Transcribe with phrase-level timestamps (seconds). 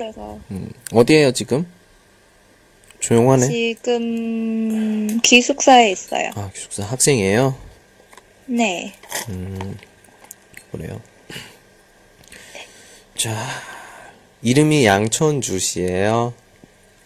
[0.00, 0.38] 버려서.
[0.52, 1.66] 음, 어디에요, 지금?
[3.00, 3.48] 조용하네.
[3.48, 6.30] 지금 기숙사에 있어요.
[6.36, 7.56] 아, 기숙사 학생이에요?
[8.46, 8.94] 네.
[10.70, 11.00] 그래요.
[13.16, 13.34] 자,
[14.42, 16.34] 이름이 양천주 씨예요.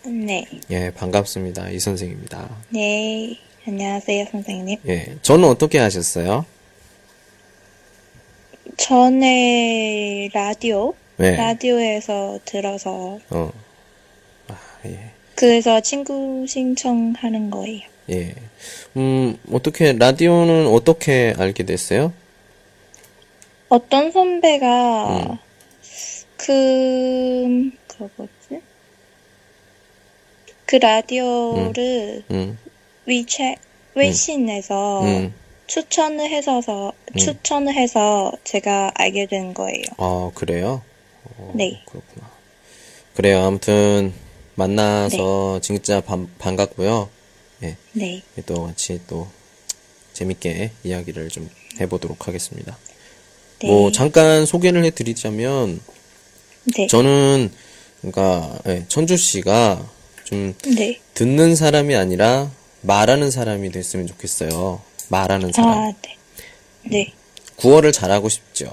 [0.05, 0.45] 네.
[0.71, 1.71] 예, 반갑습니다.
[1.71, 2.55] 이 선생입니다.
[2.69, 3.39] 네.
[3.67, 4.79] 안녕하세요, 선생님.
[4.89, 6.45] 예, 저는 어떻게 하셨어요?
[8.77, 11.37] 전에 라디오, 네.
[11.37, 13.53] 라디오에서 들어서 어.
[14.49, 15.11] 아, 예.
[15.35, 17.83] 그래서 친구 신청하는 거예요.
[18.11, 18.35] 예.
[18.97, 22.13] 음, 어떻게, 라디오는 어떻게 알게 됐어요?
[23.69, 25.39] 어떤 선배가 음.
[26.37, 28.61] 그 그거지?
[30.67, 32.59] 그 라디오를 음,
[33.07, 35.35] 위챗微信에서 음.
[35.67, 39.85] 추천을 해서 추천을 해서 제가 알게 된 거예요.
[39.97, 40.83] 아, 그래요?
[41.39, 41.83] 어, 네.
[41.87, 42.31] 그렇구나.
[43.15, 43.43] 그래요.
[43.45, 44.13] 아무튼,
[44.55, 47.09] 만나서 진짜 반, 반갑고요.
[47.63, 47.77] 예.
[47.93, 48.23] 네.
[48.47, 49.29] 또 같이 또
[50.13, 52.77] 재밌게 이야기를 좀 해보도록 하겠습니다.
[53.61, 53.69] 네.
[53.69, 55.81] 뭐, 잠깐 소개를 해드리자면,
[56.77, 56.87] 네.
[56.87, 57.51] 저는,
[58.01, 59.91] 그러니까, 예, 천주 씨가
[60.25, 61.01] 좀 네.
[61.15, 62.51] 듣는 사람이 아니라
[62.83, 64.83] 말하는 사람이 됐으면 좋겠어요.
[65.09, 65.71] 말하는 사람.
[65.71, 66.17] 아, 네.
[66.83, 67.13] 네.
[67.57, 68.73] 구어를 잘하고 싶죠.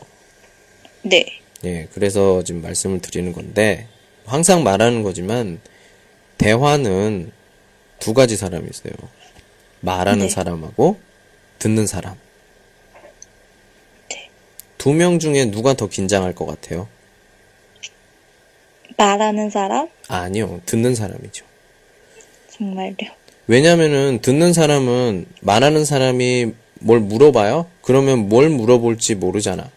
[1.03, 1.40] 네.
[1.65, 3.87] 예, 그래서 지금 말씀을 드리는 건데,
[4.25, 5.59] 항상 말하는 거지만,
[6.37, 7.31] 대화는
[7.99, 8.93] 두 가지 사람이 있어요.
[9.81, 10.29] 말하는 네.
[10.29, 10.99] 사람하고
[11.59, 12.15] 듣는 사람.
[14.09, 14.29] 네.
[14.77, 16.87] 두명 중에 누가 더 긴장할 것 같아요?
[18.97, 19.87] 말하는 사람?
[20.07, 21.45] 아니요, 듣는 사람이죠.
[22.49, 22.95] 정말요.
[23.47, 27.67] 왜냐면은 듣는 사람은 말하는 사람이 뭘 물어봐요?
[27.81, 29.69] 그러면 뭘 물어볼지 모르잖아.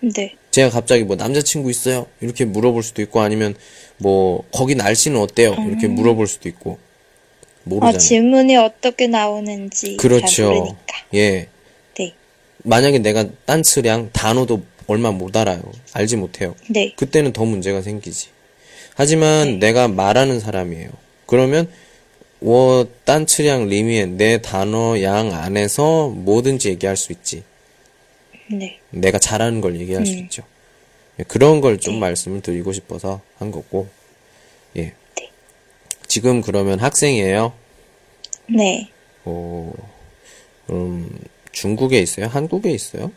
[0.00, 0.36] 네.
[0.56, 2.06] 제가 갑자기 뭐 남자친구 있어요?
[2.22, 3.54] 이렇게 물어볼 수도 있고 아니면
[3.98, 5.54] 뭐 거기 날씨는 어때요?
[5.68, 7.98] 이렇게 물어볼 수도 있고 아, 모르잖아요.
[7.98, 10.44] 질문이 어떻게 나오는지 잘 그렇죠.
[10.50, 10.78] 모르니까.
[11.12, 11.48] 예.
[11.98, 12.14] 네.
[12.62, 15.60] 만약에 내가 딴츠량 단어도 얼마 못 알아요.
[15.92, 16.54] 알지 못해요.
[16.70, 16.94] 네.
[16.96, 18.28] 그때는 더 문제가 생기지.
[18.94, 20.88] 하지만 내가 말하는 사람이에요.
[21.26, 21.68] 그러면
[22.40, 27.42] 我 딴츠량 리미엔 내 단어 양 안에서 뭐든지 얘기할 수 있지.
[28.50, 28.78] 네.
[28.90, 30.18] 내가 잘하는 걸 얘기할 수 음.
[30.20, 30.42] 있죠.
[31.18, 32.00] 예, 그런 걸좀 네.
[32.00, 33.88] 말씀을 드리고 싶어서 한 거고.
[34.76, 34.92] 예.
[35.16, 35.30] 네.
[36.06, 37.52] 지금 그러면 학생이에요.
[38.48, 38.88] 네.
[39.24, 39.72] 어,
[40.70, 41.18] 음,
[41.52, 42.26] 중국에 있어요?
[42.26, 43.10] 한국에 있어요?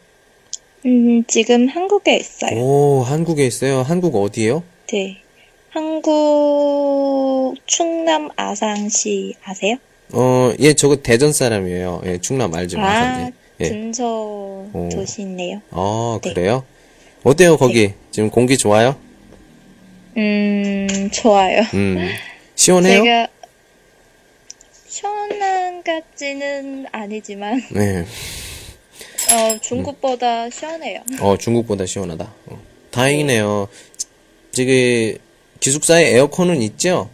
[0.86, 2.58] 음, 지금 한국에 있어요.
[2.60, 3.82] 오, 한국에 있어요.
[3.82, 4.64] 한국 어디요?
[4.92, 5.22] 네.
[5.70, 9.76] 한국 충남 아산시 아세요?
[10.14, 12.02] 어, 예, 저거 대전 사람이에요.
[12.06, 12.80] 예, 충남 알죠?
[12.80, 13.34] 아, 마산에.
[13.62, 13.70] 예.
[13.70, 14.04] 근처
[14.92, 15.62] 도시네요.
[15.72, 16.34] 아, 네.
[16.34, 16.64] 그래요?
[17.24, 17.94] 어때요, 거기?
[18.12, 18.96] 지금 공기 좋아요?
[20.18, 21.62] 음, 좋아요.
[21.74, 22.10] 음,
[22.56, 23.04] 시원해요?
[23.04, 23.28] 제가
[24.88, 28.06] 시원한 같지는 아니지만 네.
[29.32, 31.02] 어, 중국보다 시원해요.
[31.22, 32.34] 어, 중국보다 시원하다.
[32.48, 33.68] 어, 다행이네요.
[34.52, 35.18] 지금
[35.60, 37.10] 기숙사에 에어컨은 있죠?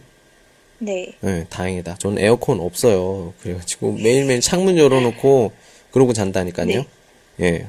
[0.78, 1.14] 네.
[1.20, 1.96] 네, 다행이다.
[1.98, 3.34] 저는 에어컨 없어요.
[3.42, 5.52] 그래가지고 매일매일 창문 열어놓고
[5.96, 6.66] 그러고 잔다니까요.
[6.66, 6.86] 네.
[7.40, 7.66] 예.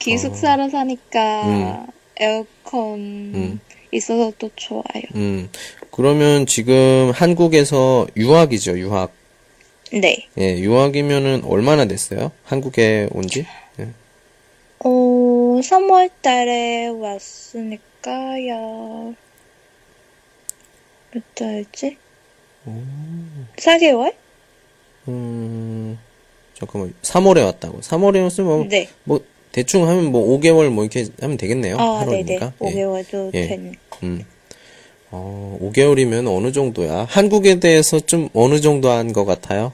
[0.00, 1.46] 기숙사로 사니까 어.
[1.46, 1.86] 음.
[2.16, 3.60] 에어컨
[3.92, 5.04] 있어서 또 좋아요.
[5.14, 5.48] 음.
[5.92, 9.12] 그러면 지금 한국에서 유학이죠, 유학.
[9.92, 10.26] 네.
[10.36, 12.32] 예, 유학이면은 얼마나 됐어요?
[12.42, 13.46] 한국에 온 지?
[13.78, 13.90] 예.
[14.80, 17.94] 어, 3월 달에 왔으니까요.
[21.12, 21.98] 몇 달이지?
[23.58, 24.12] 4개월?
[25.06, 25.98] 음,
[26.58, 26.94] 잠깐만.
[27.02, 27.80] 3월에 왔다고.
[27.80, 28.88] 3월에 왔으면 네.
[29.04, 29.20] 뭐
[29.52, 31.76] 대충 하면 뭐 5개월 뭐 이렇게 하면 되겠네요.
[31.78, 32.38] 아, 네네.
[32.38, 32.52] 8월이니까.
[32.58, 33.46] 5개월도 예.
[33.48, 33.78] 되니까.
[34.02, 34.24] 음.
[35.10, 37.06] 어, 5개월이면 어느 정도야?
[37.08, 39.72] 한국에 대해서 좀 어느 정도 한 것 같아요?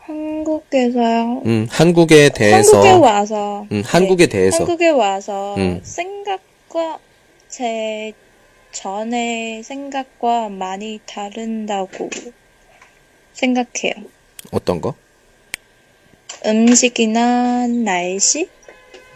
[0.00, 1.42] 한국에서요.
[1.46, 2.76] 음, 한국에 대해서.
[2.76, 3.66] 한국에 와서.
[3.72, 4.58] 음, 한국에 대해서.
[4.58, 5.80] 한국에 와서 음.
[5.82, 6.98] 생각과
[7.48, 8.12] 제
[8.72, 12.10] 전에 생각과 많이 다른다고
[13.32, 13.94] 생각해요.
[14.50, 14.94] 어떤 거?
[16.44, 18.48] 음식이나 날씨?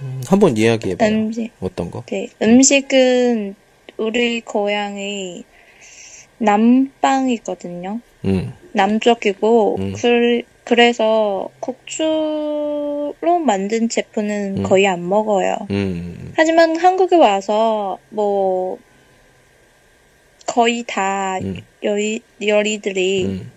[0.01, 1.09] 음, 한번 이야기해봐요.
[1.09, 1.51] 음식.
[1.61, 2.05] 어떤 거?
[2.07, 3.55] 네, 음식은
[3.97, 5.45] 우리 고향이
[6.39, 8.01] 남방이거든요.
[8.25, 9.93] 음, 남쪽이고, 음.
[9.97, 14.63] 그, 그래서 고추로 만든 제품은 음.
[14.63, 15.57] 거의 안 먹어요.
[15.71, 18.79] 음, 하지만 한국에 와서 뭐
[20.47, 23.51] 거의 다 음, 요리, 요리들이 음,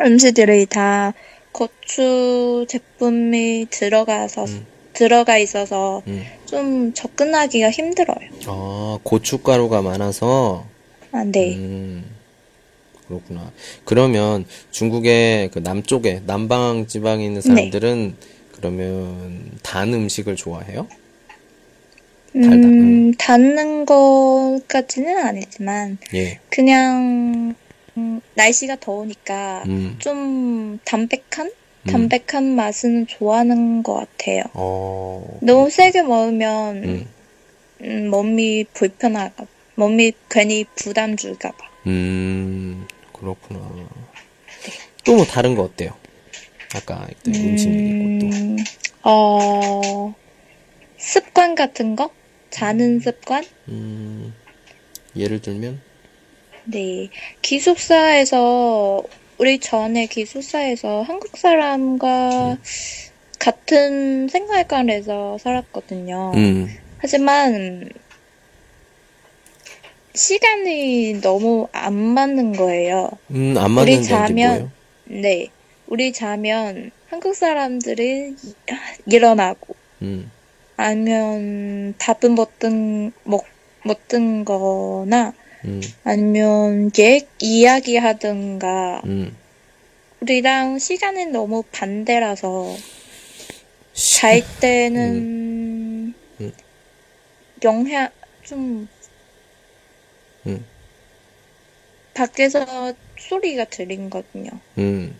[0.00, 1.12] 음식들이 다
[1.52, 4.66] 고추 제품이 들어가서 음.
[4.92, 6.24] 들어가 있어서 음.
[6.46, 8.28] 좀 접근하기가 힘들어요.
[8.46, 10.66] 아, 고춧가루가 많아서,
[11.12, 11.54] 아, 네.
[11.56, 12.04] 음,
[13.06, 13.50] 그렇구나.
[13.84, 18.16] 그러면 중국의 그 남쪽에, 남방 지방에 있는 사람들은
[18.52, 20.86] 그러면 단 음식을 좋아해요?
[22.32, 26.38] 달다, 음, 닿는 것까지는 아니지만 예.
[26.48, 27.54] 그냥
[27.96, 31.50] 음, 날씨가 더우니까 음, 좀 담백한
[31.84, 31.86] 음.
[31.90, 34.44] 담백한 맛은 좋아하는 것 같아요.
[34.54, 37.08] 어, 너무 세게 먹으면 음,
[37.82, 41.56] 음, 몸이 불편할까, 몸이 괜히 부담 줄까봐.
[41.88, 43.60] 음, 그렇구나.
[45.04, 45.94] 또 뭐 다른 거 어때요?
[46.74, 48.26] 아까 그때 음식 얘기했고 또.
[48.36, 48.56] 음,
[49.02, 50.14] 어,
[50.96, 52.10] 습관 같은 거?
[52.50, 53.44] 자는 습관?
[53.68, 54.32] 음,
[55.16, 55.80] 예를 들면?
[56.64, 57.08] 네.
[57.40, 59.02] 기숙사에서,
[59.38, 62.58] 우리 전에 기숙사에서 한국 사람과
[63.38, 66.32] 같은 생활관에서 살았거든요.
[66.36, 66.68] 음,
[66.98, 67.90] 하지만,
[70.14, 73.10] 시간이 너무 안 맞는 거예요.
[73.30, 74.72] 음, 안 우리 맞는다는 게 자면?
[75.04, 75.48] 네.
[75.88, 78.36] 우리 자면 한국 사람들이
[79.06, 80.30] 일어나고, 음,
[80.76, 83.44] 아니면 밥은 못 든, 먹,
[83.84, 85.41] 못든 거나, 음,
[86.04, 89.36] 아니면 얘 이야기 하든가, 음.
[90.20, 92.76] 우리랑 시간이 너무 반대라서,
[93.92, 96.52] 잘 때는, 음.
[97.62, 98.08] 영향,
[98.44, 98.88] 좀,
[100.46, 100.64] 음.
[102.14, 104.50] 밖에서 소리가 들리거든요.
[104.78, 105.16] 음.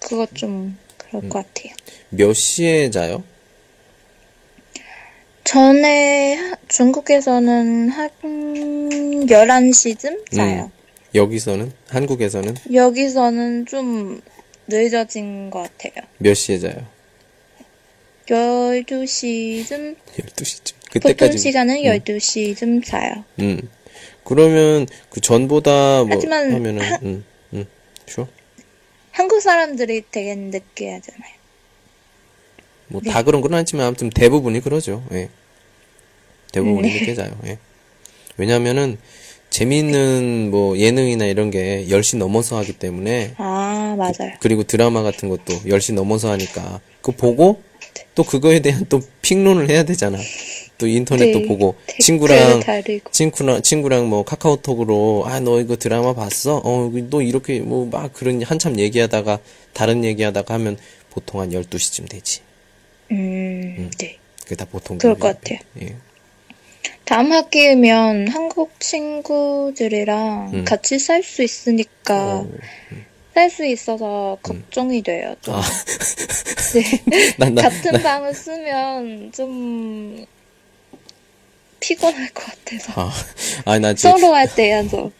[0.00, 1.28] 그거 좀, 그럴 음.
[1.28, 1.74] 것 같아요.
[2.10, 3.22] 몇 시에 자요?
[5.54, 10.70] 전에 하- 중국에서는 한 11시쯤 자요.
[11.12, 11.72] 여기서는?
[11.88, 12.54] 한국에서는?
[12.72, 14.20] 여기서는 좀
[14.68, 16.06] 늦어진 것 같아요.
[16.18, 16.86] 몇 시에 자요?
[18.26, 20.72] 12시쯤, 12시쯤.
[20.92, 21.38] 보통 그때까지.
[21.38, 21.82] 시간은 음.
[21.98, 23.24] 12시쯤 자요.
[23.40, 23.60] 음.
[24.22, 27.24] 그러면 그 전보다 뭐 하지만 하면은 하- 음.
[27.54, 27.66] 음.
[28.06, 28.28] 쇼?
[29.10, 31.39] 한국 사람들이 되게 늦게 하잖아요.
[32.90, 33.10] 뭐 네.
[33.10, 35.02] 다 그런 건 아니지만 아무튼 대부분이 그러죠.
[35.12, 35.28] 예.
[36.52, 37.00] 대부분이 네.
[37.00, 37.30] 늦게 자요.
[37.46, 37.58] 예.
[38.36, 38.98] 왜냐면은
[39.50, 44.34] 재미있는 뭐 예능이나 이런 게 10시 넘어서 하기 때문에 아, 맞아요.
[44.40, 47.60] 그 리고 드라마 같은 것도 10시 넘어서 하니까 그거 보고
[48.14, 50.18] 또 그거에 대한 또 픽론을 해야 되잖아.
[50.78, 52.62] 또 인터넷도 네, 보고 친구랑.
[53.12, 56.60] 친구랑 친구랑 뭐 카카오톡으로 아 너 이거 드라마 봤어?
[56.64, 59.40] 어 너 이렇게 뭐 막 그런 한참 얘기하다가
[59.72, 60.78] 다른 얘기하다가 하면
[61.10, 62.40] 보통 한 12시쯤 되지.
[63.12, 64.18] 음, 네.
[64.44, 65.18] 그게 다 보통 그럴.
[65.18, 65.58] 것 같아요.
[65.82, 65.96] 예.
[67.04, 70.64] 다음 학기면 한국 친구들이랑 음.
[70.64, 72.50] 같이 살 수 있으니까 어,
[73.34, 75.34] 살수 있어서 걱정이 돼요.
[75.40, 75.54] 좀.
[75.54, 75.62] 아.
[76.74, 77.34] 네.
[77.36, 80.24] 난, 나, 같은 방을 쓰면 좀
[81.80, 83.12] 피곤할 것 같아서 아,
[83.64, 85.10] 아니, 나 지금, 서로 할 때야서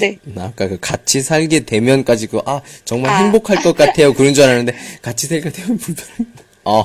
[0.00, 0.18] 네.
[0.24, 3.22] 나 아까 그 같이 살게 되면까지 그, 아, 정말 아.
[3.22, 4.12] 행복할 것 같아요.
[4.12, 6.28] 그런 줄 알았는데, 같이 살게 되면 불편해.
[6.64, 6.82] 어.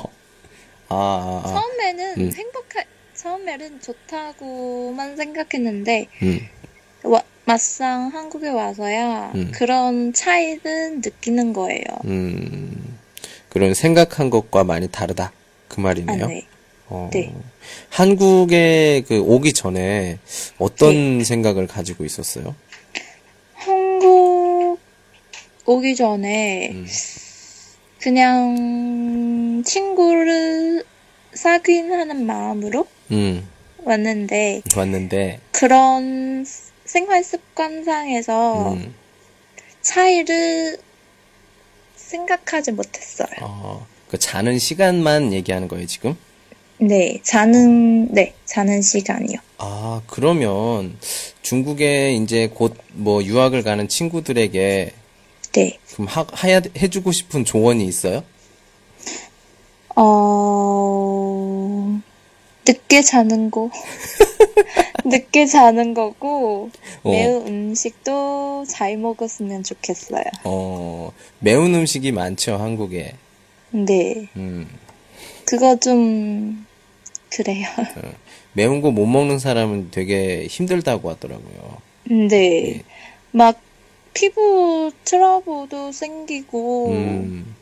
[0.88, 1.48] 아, 아, 아.
[1.48, 2.32] 처음에는 음.
[2.32, 6.40] 행복할 처음에는 좋다고만 생각했는데 음,
[7.02, 9.50] 와- 막상 한국에 와서야 음.
[9.54, 11.82] 그런 차이를 느끼는 거예요.
[12.04, 12.98] 음.
[13.48, 15.32] 그런 생각한 것과 많이 다르다.
[15.68, 16.26] 그 아, 말이네요.
[16.26, 16.46] 네.
[16.88, 17.10] 어.
[17.12, 17.32] 네.
[17.88, 20.18] 한국에 그 오기 전에
[20.58, 22.54] 어떤 생각을 가지고 있었어요?
[23.54, 24.78] 한국
[25.64, 26.86] 오기 전에 음.
[28.00, 30.84] 그냥 친구를
[31.34, 33.46] 사귀는 마음으로 음,
[33.84, 36.44] 왔는데 왔는데, 그런
[36.84, 38.94] 생활 습관상에서 음,
[39.82, 40.78] 차이를
[41.96, 43.28] 생각하지 못했어요.
[43.40, 46.16] 어, 그 자는 시간만 얘기하는 거예요, 지금?
[46.78, 49.38] 네, 자는 네, 자는 시간이요.
[49.58, 50.96] 아, 그러면
[51.42, 54.90] 중국에 이제 곧 뭐 유학을 가는 친구들에게
[55.56, 55.78] 네.
[55.94, 58.22] 그럼 하, 하야, 해주고 싶은 조언이 있어요?
[59.96, 61.98] 어,
[62.66, 63.70] 늦게 자는 거.
[65.06, 66.70] 늦게 자는 거고,
[67.02, 67.10] 어.
[67.10, 70.24] 매운 음식도 잘 먹었으면 좋겠어요.
[70.44, 73.14] 어, 매운 음식이 많죠, 한국에.
[73.70, 74.28] 네.
[74.36, 74.68] 음,
[75.46, 76.66] 그거 좀
[77.30, 77.66] 그래요.
[78.52, 81.78] 매운 거 못 먹는 사람은 되게 힘들다고 하더라고요.
[82.28, 82.82] 네.
[83.32, 83.58] 막
[84.16, 87.54] 피부 트러블도 생기고 음,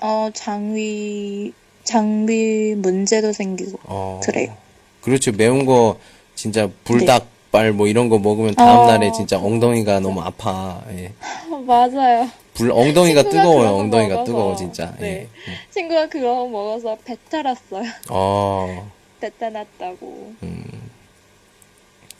[0.00, 1.52] 어 장위
[1.84, 4.56] 장비 문제도 생기고 어, 그래요.
[5.02, 5.30] 그렇죠.
[5.30, 5.98] 매운 거
[6.34, 8.86] 진짜 불닭발 뭐 이런 거 먹으면 다음 어.
[8.86, 10.82] 날에 진짜 엉덩이가 너무 아파.
[10.90, 11.12] 예.
[11.66, 12.28] 맞아요.
[12.54, 13.76] 불 엉덩이가 뜨거워요.
[13.76, 14.24] 엉덩이가 먹어서.
[14.24, 14.94] 뜨거워 진짜.
[14.98, 15.06] 네.
[15.06, 15.28] 예.
[15.70, 17.84] 친구가 그거 먹어서 배탈 났어요.
[18.10, 20.34] 어, 배탈 났다고.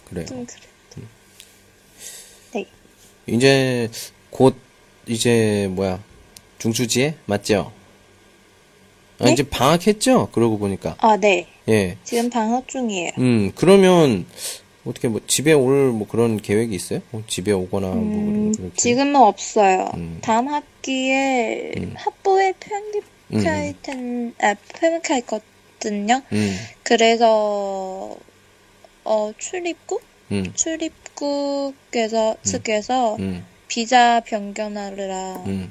[0.09, 0.27] 그래요.
[0.27, 0.61] 좀 그래.
[0.97, 1.03] 네.
[3.27, 3.89] 이제
[4.31, 4.57] 곧
[5.07, 6.03] 이제 뭐야
[6.59, 7.73] 중추지에 맞죠?
[9.19, 9.33] 아, 네?
[9.33, 10.31] 이제 방학했죠?
[10.33, 11.47] 그러고 보니까 아, 네.
[11.69, 11.97] 예.
[12.05, 13.13] 지금 방학 중이에요.
[13.19, 14.27] 음 그러면
[14.85, 17.01] 어떻게 뭐 집에 올 뭐 그런 계획이 있어요?
[17.11, 19.91] 뭐 집에 오거나 뭐 음, 그렇게 지금은 없어요.
[19.95, 20.19] 음.
[20.23, 26.21] 다음 학기에 학부에 편입할 텐, 아, 편입할 거든요.
[26.33, 28.17] 음, 그래서
[29.05, 30.03] 어 출입국
[30.33, 35.71] 음, 출입 국에서 측에서 음, 비자 변경하느라 음,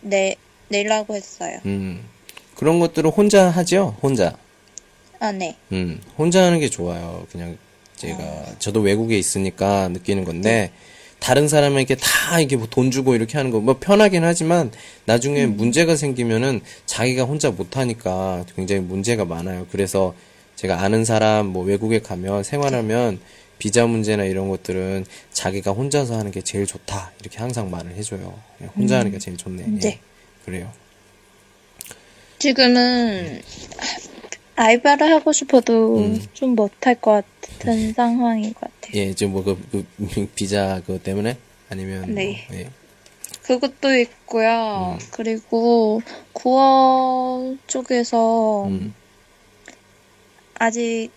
[0.00, 0.36] 내
[0.68, 1.58] 내라고 했어요.
[1.66, 2.04] 음.
[2.56, 3.96] 그런 것들은 혼자 하죠?
[4.02, 4.36] 혼자.
[5.20, 5.56] 아, 네.
[5.72, 7.26] 음, 혼자 하는 게 좋아요.
[7.32, 7.56] 그냥
[7.96, 10.70] 제가 저도 외국에 있으니까 느끼는 건데
[11.20, 14.70] 다른 사람에게 다 이게 뭐 돈 주고 이렇게 하는 거 뭐 편하긴 하지만
[15.06, 19.66] 나중에 문제가 생기면은 자기가 혼자 못 하니까 굉장히 문제가 많아요.
[19.72, 20.14] 그래서
[20.56, 23.20] 제가 아는 사람 뭐 외국에 가면 생활하면
[23.58, 27.12] 비자 문제나 이런 것들은 자기가 혼자서 하는 게 제일 좋다.
[27.20, 28.38] 이렇게 항상 말을 해줘요.
[28.62, 29.64] 예, 혼자 하는 게 제일 좋네.
[29.66, 30.00] 예, 네.
[30.44, 30.72] 그래요.
[32.38, 33.40] 지금은
[34.56, 36.22] 알바를 하고 싶어도 음.
[36.32, 38.92] 좀 못할 것 같은 상황인 것 같아요.
[38.94, 39.86] 예, 지금 뭐그 그
[40.34, 41.38] 비자 그거 때문에
[41.70, 42.46] 아니면 네.
[42.48, 42.70] 뭐, 예.
[43.42, 44.98] 그것도 있고요.
[45.10, 46.00] 그리고
[46.34, 48.94] 9월 쪽에서 음.
[50.54, 51.10] 아직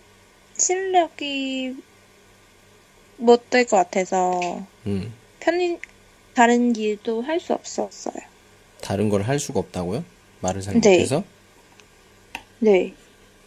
[0.56, 1.76] 실력이
[3.18, 5.12] 못 될 것 같아서 음.
[5.40, 5.78] 편인
[6.34, 8.14] 다른 일도 할 수 없었어요.
[8.80, 10.04] 다른 걸 할 수가 없다고요?
[10.40, 10.90] 말을 잘 네.
[10.98, 11.24] 못해서?
[12.60, 12.94] 네.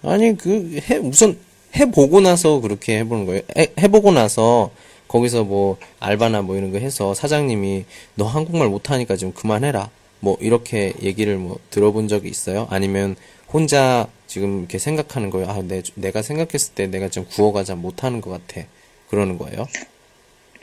[0.03, 1.37] 아니 그 해 우선
[1.75, 3.41] 해보고 나서 그렇게 해보는 거예요.
[3.57, 4.71] 해, 해보고 나서
[5.07, 7.85] 거기서 뭐 알바나 뭐 이런 거 해서 사장님이
[8.15, 9.89] 너 한국말 못하니까 좀 그만해라.
[10.19, 12.67] 뭐 이렇게 얘기를 뭐 들어본 적이 있어요?
[12.69, 13.15] 아니면
[13.51, 15.47] 혼자 지금 이렇게 생각하는 거예요.
[15.49, 18.65] 아, 내, 내가 생각했을 때 내가 좀 구어가 잘 못하는 것 같아.
[19.11, 19.67] 그러는 거예요.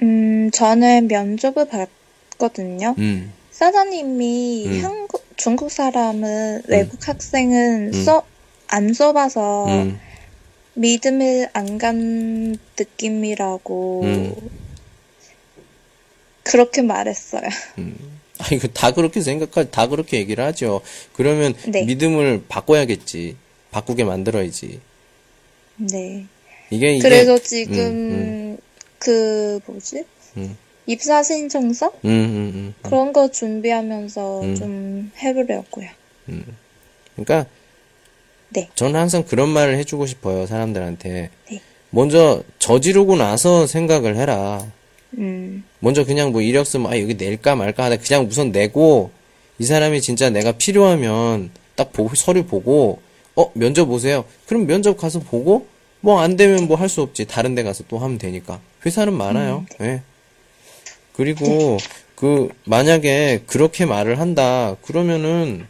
[0.03, 2.95] 음, 저는 면접을 봤거든요.
[2.99, 4.85] 음, 사장님이 음.
[4.85, 8.25] 한국, 중국 사람은 외국 학생은 써,
[8.69, 10.01] 안 써봐서 음,
[10.75, 14.35] 믿음을 안 간 느낌이라고 음.
[16.43, 17.43] 그렇게 말했어요.
[18.39, 20.81] 아, 이거 다 그렇게 생각하, 다 그렇게 얘기를 하죠.
[21.13, 21.83] 그러면 네.
[21.85, 23.37] 믿음을 바꿔야겠지.
[23.71, 24.81] 바꾸게 만들어야지.
[25.77, 26.25] 네.
[26.71, 28.59] 이게, 이게, 그래서 지금 음,
[28.99, 30.05] 그 뭐지?
[30.37, 30.57] 음.
[30.87, 32.75] 입사 신청서 음, 음, 음.
[32.83, 34.55] 그런 거 준비하면서 음.
[34.55, 35.89] 좀 해보려고요.
[37.15, 37.47] 그러니까,
[38.51, 38.69] 네.
[38.75, 41.31] 저는 항상 그런 말을 해주고 싶어요, 사람들한테.
[41.51, 41.61] 네.
[41.91, 44.67] 먼저 저지르고 나서 생각을 해라.
[45.17, 49.11] 음, 먼저 그냥 뭐 이력서 뭐, 아, 여기 낼까 말까 하다 그냥 우선 내고,
[49.59, 53.01] 이 사람이 진짜 내가 필요하면 딱 보고, 서류 보고,
[53.35, 54.25] 어, 면접 오세요.
[54.47, 55.67] 그럼 면접 가서 보고,
[56.01, 57.27] 뭐 안 되면 뭐 할 수 없지.
[57.27, 58.61] 다른 데 가서 또 하면 되니까.
[58.87, 59.67] 회사는 많아요.
[59.81, 60.03] 예.
[61.15, 61.79] 그리고,
[62.15, 64.77] 그, 만약에 그렇게 말을 한다.
[64.83, 65.67] 그러면은,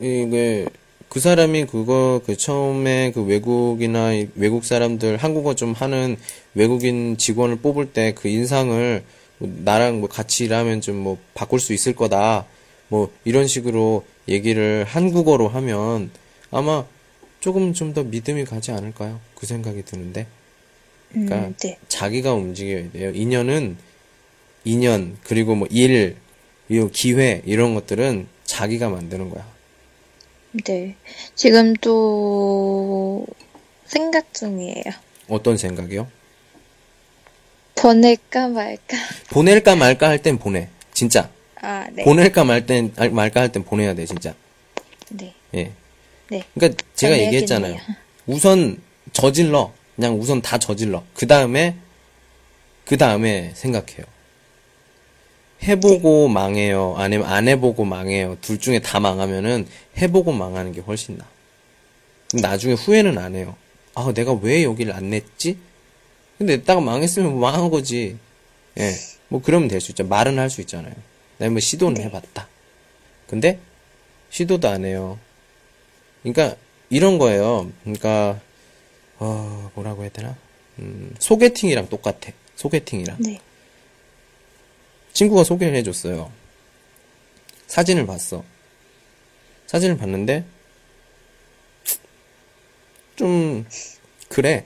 [0.00, 0.66] 이게,
[1.08, 6.16] 그 사람이 그거, 그 처음에 그 외국이나 이 외국 사람들 한국어 좀 하는
[6.54, 9.02] 외국인 직원을 뽑을 때 그 인상을
[9.38, 12.44] 뭐 나랑 뭐 같이 일하면 좀 뭐 바꿀 수 있을 거다.
[12.88, 16.10] 뭐 이런 식으로 얘기를 한국어로 하면
[16.50, 16.84] 아마
[17.48, 19.20] 조금 좀 더 믿음이 가지 않을까요?
[19.34, 20.26] 그 생각이 드는데.
[21.10, 21.78] 그러니까 음, 네.
[21.88, 23.10] 자기가 움직여야 돼요.
[23.14, 23.78] 인연은
[24.66, 26.16] 인연 그리고 뭐 일,
[26.68, 29.50] 이 기회 이런 것들은 자기가 만드는 거야.
[30.66, 30.94] 네.
[31.34, 33.26] 지금 또
[33.86, 34.82] 생각 중이에요.
[35.28, 36.06] 어떤 생각이요?
[37.76, 38.96] 보낼까 말까.
[39.30, 40.68] 보낼까 말까 할 땐 보내.
[40.92, 41.30] 진짜.
[41.62, 42.04] 아, 네.
[42.04, 44.34] 보낼까 말 땐, 알- 말까 할 땐 보내야 돼, 진짜.
[45.08, 45.32] 네.
[45.54, 45.72] 예.
[46.30, 46.44] 네.
[46.54, 47.18] 그러니까 제가.
[47.18, 47.76] 얘기했잖아요.
[48.26, 48.80] 우선
[49.12, 49.72] 저질러.
[49.96, 51.02] 그냥 우선 다 저질러.
[51.14, 51.74] 그 다음에,
[52.84, 54.04] 그 다음에 생각해요.
[55.64, 56.94] 해보고 망해요.
[56.96, 58.36] 아니면 안 해보고 망해요.
[58.40, 59.66] 둘 중에 다 망하면은
[60.00, 61.26] 해보고 망하는 게 훨씬 나.
[62.34, 63.56] 나중에 후회는 안 해요.
[63.94, 65.58] 아, 내가 왜 여기를 안 냈지?
[66.36, 68.16] 근데 냈다가 망했으면 뭐 망한 거지.
[68.78, 68.92] 예.
[69.28, 70.04] 뭐 그러면 될 수 있죠.
[70.06, 70.94] 말은 할 수 있잖아요.
[71.38, 72.46] 내가 뭐 시도는 해봤다.
[73.26, 73.58] 근데
[74.30, 75.18] 시도도 안 해요.
[76.22, 76.56] 그러니까
[76.90, 77.70] 이런 거예요.
[77.84, 78.40] 그러니까
[79.18, 80.36] 어, 뭐라고 해야 되나?
[80.78, 82.32] 음, 소개팅이랑 똑같아.
[82.56, 83.16] 소개팅이랑.
[83.20, 83.40] 네.
[85.12, 86.30] 친구가 소개를 해줬어요.
[87.66, 88.44] 사진을 봤어.
[89.66, 90.44] 사진을 봤는데,
[93.16, 93.66] 좀,
[94.28, 94.64] 그래.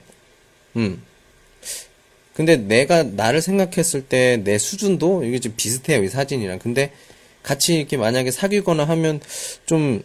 [0.75, 1.03] 음.
[2.35, 6.59] 근데 내가 나를 생각했을 때 내 수준도 이게 좀 비슷해요, 이 사진이랑.
[6.59, 6.93] 근데
[7.41, 9.19] 같이 이렇게 만약에 사귀거나 하면
[9.65, 10.03] 좀,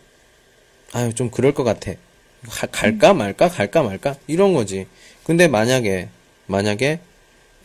[0.92, 1.92] 아유, 좀 그럴 것 같아.
[2.48, 3.48] 가- 갈까 말까?
[3.48, 4.16] 갈까 말까?
[4.26, 4.86] 이런 거지.
[5.24, 6.08] 근데 만약에,
[6.46, 7.00] 만약에,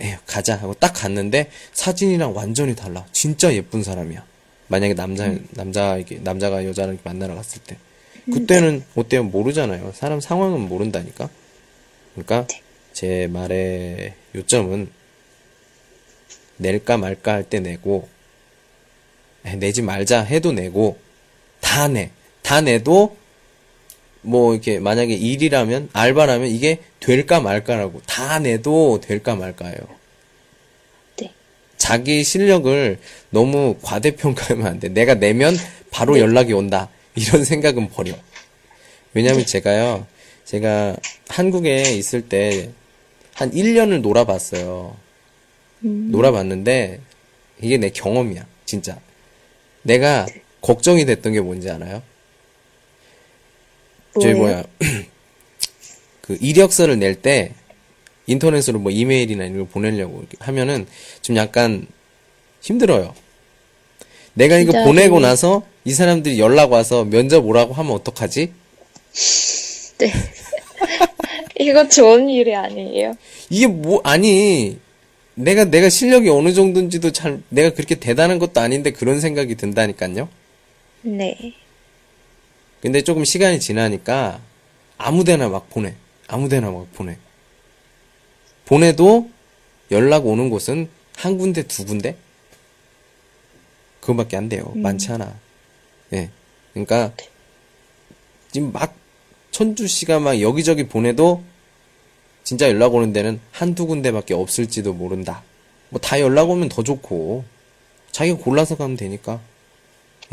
[0.02, 3.06] 에휴, 가자 하고 딱 갔는데 사진이랑 완전히 달라.
[3.12, 4.26] 진짜 예쁜 사람이야.
[4.68, 7.78] 만약에 남자, 남자, 이게, 남자가 여자를 만나러 갔을 때.
[8.32, 9.24] 그때는 어때요?
[9.24, 9.92] 모르잖아요.
[9.94, 11.30] 사람 상황은 모른다니까.
[12.16, 12.48] 그러니까
[12.94, 14.90] 제 말의 요점은
[16.58, 18.08] 낼까 말까 할 때 내고
[19.46, 20.98] 에, 내지 말자 해도 내고
[21.60, 22.12] 다 내.
[22.44, 23.18] 다 내도
[24.22, 29.78] 뭐 이렇게 만약에 일이라면 알바라면 이게 될까 말까라고 다 내도 될까 말까예요.
[31.20, 31.32] 네.
[31.78, 33.00] 자기 실력을
[33.32, 34.90] 너무 과대평가하면 안 돼.
[34.90, 35.58] 내가 내면
[35.90, 36.90] 바로 연락이 온다.
[37.16, 38.14] 이런 생각은 버려.
[39.14, 40.06] 왜냐면 제가요,
[40.46, 40.96] 제가
[41.28, 42.70] 한국에 있을 때
[43.36, 44.96] 한 1년을 놀아봤어요.
[45.80, 47.00] 놀아봤는데,
[47.62, 48.46] 이게 내 경험이야.
[48.66, 49.00] 진짜.
[49.82, 50.26] 내가
[50.62, 52.02] 걱정이 됐던 게 뭔지 알아요?
[54.22, 54.64] 저희 뭐예요?
[54.64, 54.64] 뭐야
[56.22, 57.52] 그 이력서를 낼 때
[58.28, 60.88] 인터넷으로 뭐 이메일이나 이런 걸 보내려고 하면은
[61.22, 61.88] 좀 약간
[62.62, 63.14] 힘들어요.
[64.34, 68.52] 내가 이거 진짜 보내고 그- 나서 이 사람들이 연락 와서 면접 오라고 하면 어떡하지?
[70.00, 70.12] 네.
[71.60, 73.16] 이거 좋은 일이 아니에요.
[73.50, 74.80] 이게 뭐 아니
[75.36, 80.30] 내가 내가 실력이 어느 정도인지도 잘 내가 그렇게 대단한 것도 아닌데 그런 생각이 든다니까요.
[81.02, 81.54] 네.
[82.84, 84.42] 근데 조금 시간이 지나니까
[84.98, 85.96] 아무데나 막 보내.
[86.28, 87.16] 아무데나 막 보내.
[88.66, 89.30] 보내도
[89.90, 92.18] 연락 오는 곳은 한 군데, 두 군데?
[94.02, 94.74] 그거밖에 안 돼요.
[94.76, 95.34] 많지 않아.
[96.12, 96.30] 예.
[96.74, 97.14] 그러니까
[98.52, 98.94] 지금 막
[99.52, 101.42] 천주 씨가 막 여기저기 보내도
[102.44, 105.42] 진짜 연락 오는 데는 한두 군데밖에 없을지도 모른다.
[105.90, 107.46] 뭐 다 연락 오면 더 좋고
[108.12, 109.40] 자기가 골라서 가면 되니까.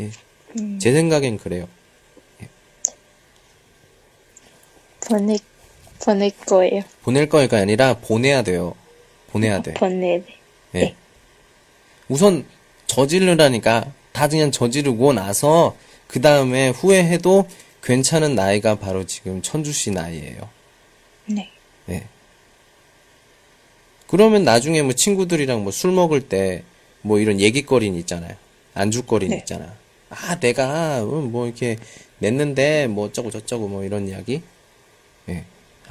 [0.01, 0.11] 예.
[0.79, 1.69] 제 생각엔 그래요.
[5.11, 5.37] 보낼,
[6.03, 6.81] 보낼 거예요.
[7.03, 8.73] 보낼 거가 아니라 보내야 돼요.
[9.31, 9.73] 보내야 돼.
[9.75, 10.21] 보내.
[10.75, 10.95] 예.
[12.07, 12.45] 우선
[12.87, 15.75] 저지르라니까 다 그냥 저지르고 나서
[16.07, 17.47] 그 다음에 후회해도
[17.83, 20.49] 괜찮은 나이가 바로 지금 천주 씨 나이예요.
[21.25, 21.49] 네.
[21.89, 22.03] 예.
[24.07, 26.63] 그러면 나중에 뭐 친구들이랑 뭐 술 먹을 때
[27.03, 28.35] 뭐 이런 얘기거리는 있잖아요.
[28.73, 29.39] 안주거리는 네.
[29.39, 29.73] 있잖아.
[30.09, 31.77] 아, 내가 어, 뭐 이렇게
[32.19, 34.41] 냈는데 뭐 어쩌고 저쩌고 뭐 이런 이야기.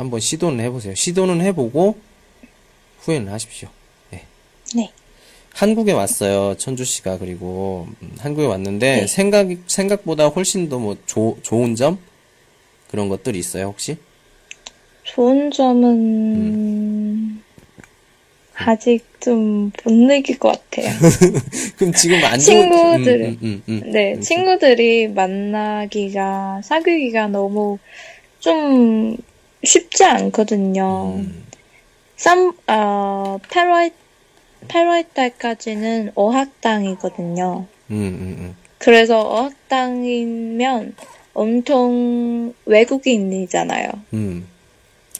[0.00, 0.02] 예.
[0.02, 0.94] 한번 시도는 해보세요.
[0.94, 1.96] 시도는 해보고
[3.00, 3.68] 후회는 하십시오.
[4.14, 4.22] 예.
[4.74, 4.90] 네.
[5.52, 6.56] 한국에 왔어요.
[6.56, 9.06] 천주 씨가 그리고 음, 한국에 왔는데 네.
[9.06, 11.98] 생각 생각보다 훨씬 더 뭐 좋은 점
[12.90, 13.96] 그런 것들이 있어요, 혹시?
[15.04, 17.42] 좋은 점은, 음.
[18.54, 20.92] 아직 좀 못 느낄 것 같아요.
[21.76, 23.20] 그럼 지금 안 친구들.
[23.22, 23.92] 음, 음, 음, 음.
[23.92, 27.78] 네, 음, 친구들이 만나기가, 사귀기가 너무
[28.38, 29.16] 좀
[29.64, 31.14] 쉽지 않거든요.
[31.16, 31.44] 음.
[32.16, 33.92] 쌈, 어, 8월,
[34.68, 37.66] 8월 달까지는 어학당이거든요.
[37.90, 38.57] 음, 음, 음.
[38.79, 40.94] 그래서 어학당이면
[41.35, 43.90] 엄청 외국인이잖아요.
[44.14, 44.46] 음.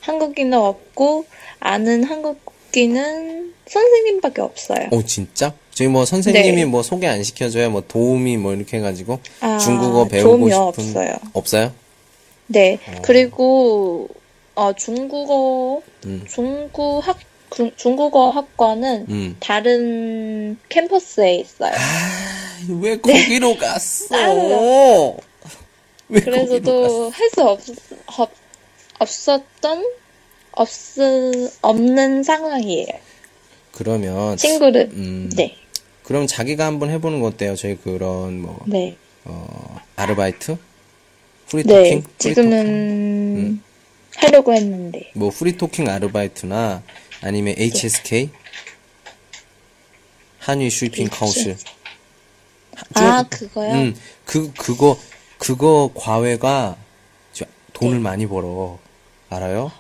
[0.01, 1.27] 한국인은 없고,
[1.59, 4.89] 아는 한국인은 선생님밖에 없어요.
[4.91, 5.53] 오, 진짜?
[5.73, 6.65] 저희 뭐 선생님이 네.
[6.65, 7.71] 뭐 소개 안 시켜줘요?
[7.71, 11.15] 뭐 도우미 뭐 이렇게 해가지고 아, 중국어 배우고 도움이 싶은 없어요.
[11.33, 11.73] 없어요?
[12.49, 12.79] 네.
[12.89, 13.03] 어.
[13.03, 14.09] 그리고,
[14.55, 16.25] 어, 중국어, 음.
[16.29, 17.19] 중국 학,
[17.51, 19.37] 중- 중국어 학과는 음.
[19.41, 21.73] 다른 캠퍼스에 있어요.
[21.73, 25.17] 아, 왜 거기로 갔어?
[26.09, 26.21] 왜?
[26.21, 27.61] 그래서도 할수 없,
[28.19, 28.31] 없,
[28.99, 29.85] 없었던,
[30.53, 30.69] 없,
[31.63, 32.89] 없는 상황이에요.
[33.73, 35.31] 그러면 친구를, 음.
[35.37, 35.57] 네,
[36.03, 37.55] 그럼 자기가 한번 해보는 거 어때요?
[37.55, 40.57] 저희 그런 뭐 네, 어, 아르바이트?
[41.47, 41.75] free talking?
[41.83, 42.03] 네.
[42.03, 42.19] free talking?
[42.19, 43.63] 지금은 음.
[44.17, 46.83] 하려고 했는데, 뭐 free talking 아르바이트나
[47.23, 48.31] 아니면 HSK
[50.39, 51.57] 汉语水平考试
[52.95, 53.73] 아, 그거요?
[53.73, 53.95] 음,
[54.25, 54.99] 그 그거
[55.39, 56.77] 그거 과외가
[57.33, 58.79] 저- 돈을 많이 벌어
[59.29, 59.71] 알아요?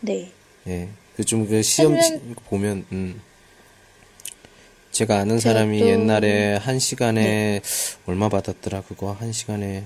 [0.00, 0.30] 네.
[0.66, 0.88] 예.
[1.16, 3.20] 그좀그 시험 치- 하지만- 보면 음.
[4.90, 7.60] 제가 아는 사람이 또- 옛날에 한 시간에
[8.06, 9.84] 얼마 받았더라 그거 한 시간에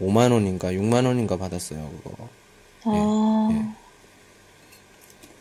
[0.00, 2.28] 5만 원인가 6만 원인가 받았어요, 그거.
[2.84, 3.48] 아.
[3.52, 3.86] 예.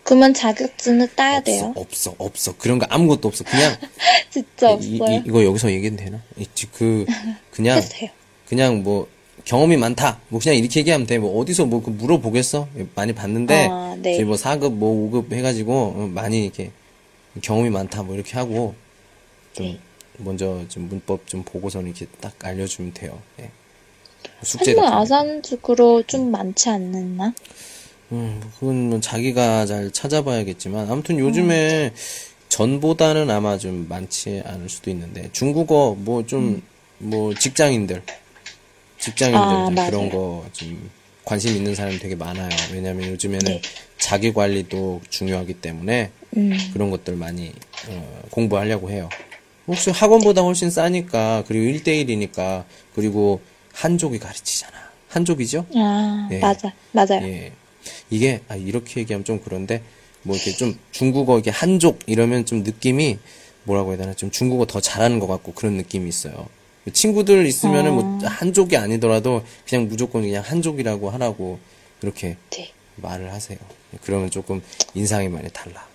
[0.03, 1.73] 그러면 자격증을 따야 돼요?
[1.75, 2.57] 없어, 없어, 없어.
[2.57, 3.43] 그런 거 아무것도 없어.
[3.43, 3.75] 그냥
[4.29, 5.23] 진짜 이, 없어요?
[5.25, 6.21] 이, 거 여기서 얘기해도 되나?
[6.37, 7.05] 이, 지- 그
[7.51, 7.81] 그냥.
[8.47, 9.07] 그냥 뭐
[9.45, 10.19] 경험이 많다.
[10.29, 11.17] 뭐 그냥 이렇게 얘기하면 돼.
[11.17, 12.67] 뭐 어디서 뭐그 물어보겠어?
[12.93, 14.23] 많이 봤는데 아, 네.
[14.23, 16.71] 뭐 4급 뭐 5급 해가지고 어, 많이 이렇게
[17.41, 18.03] 경험이 많다.
[18.03, 18.75] 뭐 이렇게 하고
[19.53, 19.79] 좀 네.
[20.17, 23.19] 먼저 좀 문법 좀 보고서는 이렇게 딱 알려주면 돼요.
[23.39, 23.49] 예.
[24.43, 25.01] 숙제 하지만 같은 거.
[25.01, 27.33] 아산죽으로 좀 많지 않나?
[28.11, 31.91] 음, 그건 뭐 자기가 잘 찾아봐야겠지만 아무튼 요즘에
[32.49, 38.03] 전보다는 아마 좀 많지 않을 수도 있는데 중국어 뭐좀뭐 직장인들
[38.99, 39.85] 직장인들 아.
[39.89, 40.89] 그런 거 좀
[41.25, 42.49] 관심 있는 사람이 되게 많아요.
[42.71, 43.61] 왜냐하면 요즘에는 네.
[43.97, 46.55] 자기 관리도 중요하기 때문에 음.
[46.71, 47.51] 그런 것들 많이
[47.89, 49.09] 어, 공부하려고 해요.
[49.65, 53.41] 혹시 학원보다 훨씬 싸니까 그리고 1대1이니까 그리고
[53.75, 54.73] 한족이 가르치잖아.
[55.09, 55.65] 한족이죠?
[55.75, 56.39] 아, 예.
[56.39, 57.21] 맞아, 맞아요.
[57.23, 57.51] 예.
[58.09, 59.83] 이게, 아, 이렇게 얘기하면 좀 그런데,
[60.23, 63.19] 뭐 이렇게 좀 중국어, 이게 한족 이러면 좀 느낌이,
[63.63, 66.47] 뭐라고 해야 되나, 좀 중국어 더 잘하는 것 같고 그런 느낌이 있어요.
[66.91, 71.59] 친구들 있으면은 뭐 한족이 아니더라도 그냥 무조건 그냥 한족이라고 하라고
[71.99, 72.71] 그렇게 네.
[72.97, 73.57] 말을 하세요.
[74.03, 74.61] 그러면 조금
[74.93, 75.87] 인상이 많이 달라.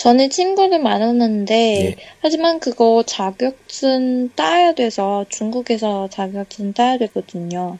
[0.00, 0.02] 예.
[0.02, 1.96] 저는 친구들 많았는데, 예.
[2.20, 7.78] 하지만 그거 자격증 따야 돼서 중국에서 자격증 따야 되거든요.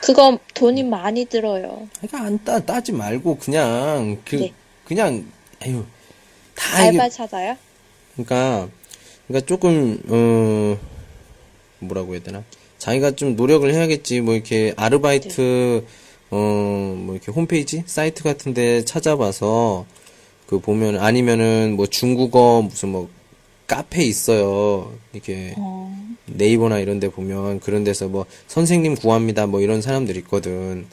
[0.00, 1.88] 그거 돈이 많이 들어요.
[2.00, 4.52] 그러니까 안 따, 따지 말고 그냥, 그, 네.
[4.86, 5.24] 그냥,
[5.62, 5.84] 아유,
[6.60, 7.56] 다 이게 알바 찾아요?
[8.14, 8.68] 그러니까
[9.26, 10.78] 그러니까 조금 어
[11.78, 12.44] 뭐라고 해야 되나
[12.78, 15.84] 자기가 좀 노력을 해야겠지 뭐 이렇게 아르바이트
[16.30, 19.86] 어뭐 이렇게 홈페이지 사이트 같은 데 찾아봐서
[20.50, 23.08] 그 보면 아니면은 뭐 중국어 무슨 뭐
[23.68, 29.80] 카페 있어요 이렇게 어, 네이버나 이런 데 보면 그런 데서 뭐 선생님 구합니다 뭐 이런
[29.80, 30.86] 사람들 있거든.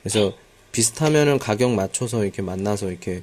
[0.00, 0.32] 그래서
[0.72, 3.22] 비슷하면은 가격 맞춰서 이렇게 만나서 이렇게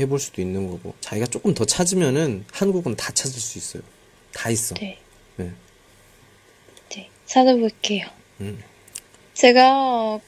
[0.00, 3.82] 해볼 수도 있는 거고 자기가 조금 더 찾으면은 한국은 다 찾을 수 있어요.
[4.32, 4.74] 다 있어.
[4.76, 4.98] 네.
[5.36, 5.50] 네.
[6.88, 7.10] 네.
[7.26, 8.06] 찾아볼게요.
[8.40, 8.58] 음.
[9.34, 10.18] 제가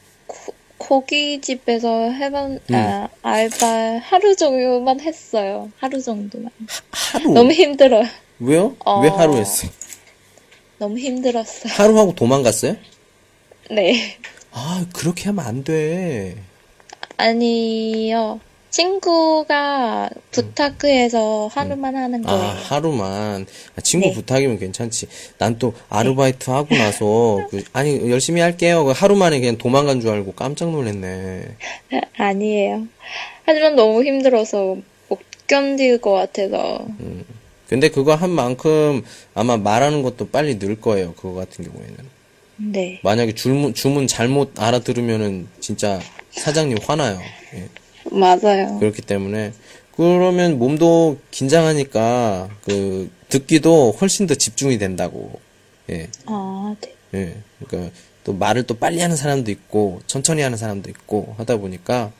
[0.78, 2.74] 고, 고깃집에서 해본, 음.
[2.74, 5.70] 아, 알바 하루 정도만 했어요.
[5.78, 6.50] 하루 정도만.
[6.90, 8.04] 하 루 너무 힘들어요.
[8.40, 8.76] 왜요?
[8.84, 9.00] 어.
[9.00, 9.66] 왜 하루 했어?
[10.78, 11.72] 너무 힘들었어요.
[11.74, 12.76] 하루 하고 도망갔어요?
[13.70, 14.16] 네.
[14.52, 16.36] 아 그렇게 하면 안 돼.
[17.16, 18.40] 아니요.
[18.70, 22.52] 친구가 부탁해서 하루만 하는 아 거예요.
[22.68, 24.14] 하루만 아, 친구 네.
[24.14, 25.06] 부탁이면 괜찮지.
[25.38, 28.84] 난 또 아르바이트 하고 나서 그, 아니 열심히 할게요.
[28.84, 31.44] 그 하루 만에 그냥 도망간 줄 알고 깜짝 놀랐네.
[32.16, 32.84] 아니에요.
[33.44, 34.76] 하지만 너무 힘들어서
[35.08, 36.86] 못 견딜 것 같아서.
[37.68, 39.02] 근데 그거 한 만큼
[39.34, 41.14] 아마 말하는 것도 빨리 늘 거예요.
[41.14, 41.96] 그거 같은 경우에는.
[42.60, 43.00] 네.
[43.02, 46.00] 만약에 주문, 주문 잘못 알아들으면은 진짜
[46.32, 47.20] 사장님 화나요.
[47.54, 47.68] 예.
[48.10, 48.78] 맞아요.
[48.78, 49.52] 그렇기 때문에
[49.96, 55.40] 그러면 몸도 긴장하니까 그 듣기도 훨씬 더 집중이 된다고.
[55.90, 56.08] 예.
[56.26, 56.94] 아, 네.
[57.14, 57.36] 예.
[57.64, 57.92] 그러니까
[58.24, 62.12] 또 말을 또 빨리 하는 사람도 있고 천천히 하는 사람도 있고 하다 보니까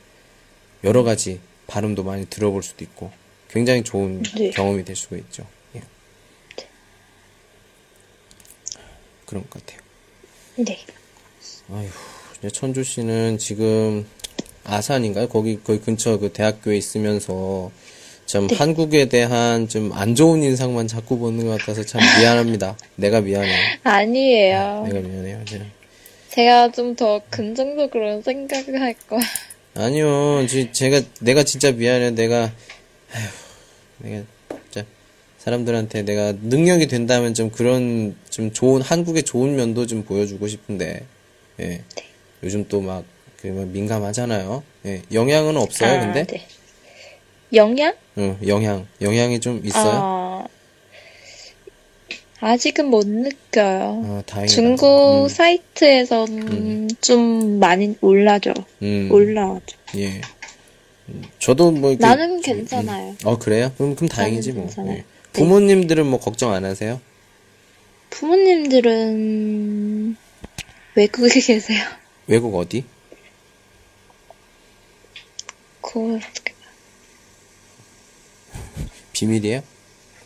[0.83, 3.11] 여러 가지 발음도 많이 들어볼 수도 있고
[3.49, 4.49] 굉장히 좋은 네.
[4.49, 5.45] 경험이 될 수가 있죠.
[5.75, 5.81] 예.
[9.25, 9.79] 그런 것 같아요.
[10.57, 10.79] 네.
[11.71, 14.05] 아휴, 천주 씨는 지금
[14.73, 15.27] 아산인가요?
[15.29, 17.71] 거기 거기 근처 그 대학교에 있으면서
[18.25, 18.55] 참 네.
[18.55, 22.77] 한국에 대한 좀 안 좋은 인상만 자꾸 보는 것 같아서 참 미안합니다.
[22.95, 23.55] 내가 미안해요.
[23.83, 24.83] 아니에요.
[24.87, 25.41] 내가 미안해요.
[25.43, 25.61] 이제.
[26.29, 29.19] 제가 좀 더 긍정적으로 생각을 할 거야.
[29.75, 32.11] 아니요, 지- 제가 내가 진짜 미안해요.
[32.11, 32.51] 내가
[33.13, 33.27] 아휴,
[34.09, 34.23] 내가
[34.71, 34.85] 진짜
[35.39, 41.01] 사람들한테 내가 능력이 된다면 좀 그런 좀 좋은 한국의 좋은 면도 좀 보여주고 싶은데,
[41.61, 41.81] 예.
[42.43, 43.03] 요즘 또막
[43.41, 44.63] 그 민감하잖아요.
[44.85, 45.01] 예.
[45.13, 46.25] 영향은 없어요, 아, 근데?
[46.25, 46.45] 네.
[47.53, 47.93] 영양?
[48.17, 49.91] 응, 영향, 영향이 좀 있어요.
[49.93, 50.45] 아,
[52.41, 54.23] 아직은 못 느껴요.
[54.31, 54.45] 아.
[54.45, 58.53] 중국 음, 사이트에서는 좀 많이 올라죠.
[58.81, 59.77] 음, 올라와죠.
[59.97, 60.21] 예.
[61.09, 63.15] 음, 저도 뭐 이렇게- 나는 괜찮아요.
[63.25, 63.71] 어 그래요?
[63.77, 64.69] 그럼 그럼 다행이지 뭐.
[64.79, 64.83] 예.
[64.83, 65.03] 네.
[65.33, 66.99] 부모님들은 뭐 걱정 안 하세요?
[68.09, 70.15] 부모님들은
[70.95, 71.83] 외국에 계세요.
[72.27, 72.83] 외국 어디?
[75.89, 76.53] 그걸 어떻게
[79.11, 79.63] 비밀이에요?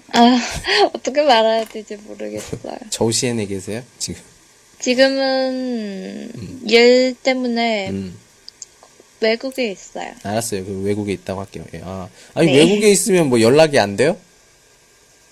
[0.10, 0.20] 아
[0.94, 2.78] 어떻게 말해야 될지 모르겠어요.
[2.92, 3.82] 저우시엔에 계세요?
[3.98, 4.22] 지금?
[4.80, 8.18] 지금은 일 때문에 음,
[9.22, 10.12] 외국에 있어요.
[10.24, 10.66] 알았어요.
[10.66, 11.64] 그 외국에 있다고 할게요.
[11.74, 11.82] 예.
[11.84, 12.58] 아, 아니 네.
[12.58, 14.18] 외국에 있으면 뭐 연락이 안 돼요?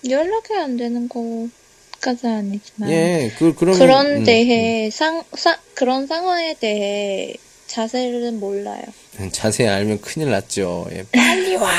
[0.10, 1.48] 연락이 안 되는 거
[1.92, 3.80] 그까지 아니지만 예, 그, 그러면.
[3.80, 7.36] 그런 음, 대해 상, 사, 그런 상황에 대해
[7.72, 8.84] 자세를 몰라요.
[9.20, 10.88] 음, 자세히 알면 큰일 났죠.
[10.92, 11.72] 예, 빨리 와!